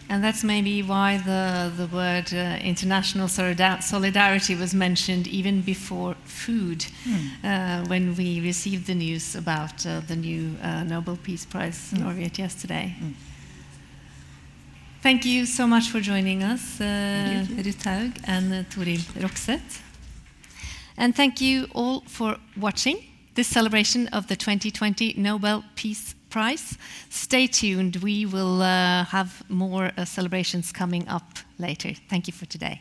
And 0.09 0.23
that's 0.23 0.45
maybe 0.45 0.83
why 0.83 1.19
the, 1.19 1.73
the 1.75 1.87
word 1.87 2.35
uh, 2.35 2.59
international 2.63 3.29
solidarity 3.29 4.55
was 4.55 4.75
mentioned 4.75 5.27
even 5.27 5.63
before 5.63 6.17
food, 6.25 6.85
mm. 7.05 7.31
uh, 7.43 7.87
when 7.89 8.15
we 8.17 8.41
received 8.41 8.87
the 8.87 8.95
news 8.95 9.35
about 9.35 9.87
uh, 9.87 10.01
the 10.07 10.17
new 10.17 10.55
uh, 10.63 10.83
Nobel 10.85 11.17
Peace 11.17 11.47
Prize 11.47 11.93
mm. 11.95 12.05
laureate 12.05 12.39
yesterday. 12.39 12.95
Mm. 13.01 13.15
Thank 15.03 15.25
you 15.25 15.47
so 15.47 15.67
much 15.67 15.89
for 15.89 16.01
joining 16.01 16.43
us, 16.43 16.81
uh, 16.81 17.47
Ruth 17.57 17.83
Haug 17.85 18.13
and 18.25 18.53
uh, 18.53 18.63
Toril 18.65 19.01
Rokseth. 19.19 19.81
And 20.97 21.15
thank 21.15 21.41
you 21.41 21.67
all 21.75 22.01
for 22.07 22.37
watching 22.57 22.99
this 23.35 23.49
celebration 23.49 24.09
of 24.09 24.27
the 24.27 24.37
2020 24.37 25.15
Nobel 25.17 25.65
Peace 25.75 26.15
Prize. 26.31 26.77
Stay 27.11 27.47
tuned, 27.47 27.97
we 27.97 28.27
will 28.27 28.63
uh, 28.63 29.05
have 29.05 29.43
more 29.49 29.91
uh, 29.97 30.05
celebrations 30.05 30.73
coming 30.73 31.07
up 31.09 31.39
later. 31.59 31.93
Thank 32.09 32.27
you 32.27 32.33
for 32.33 32.47
today. 32.47 32.81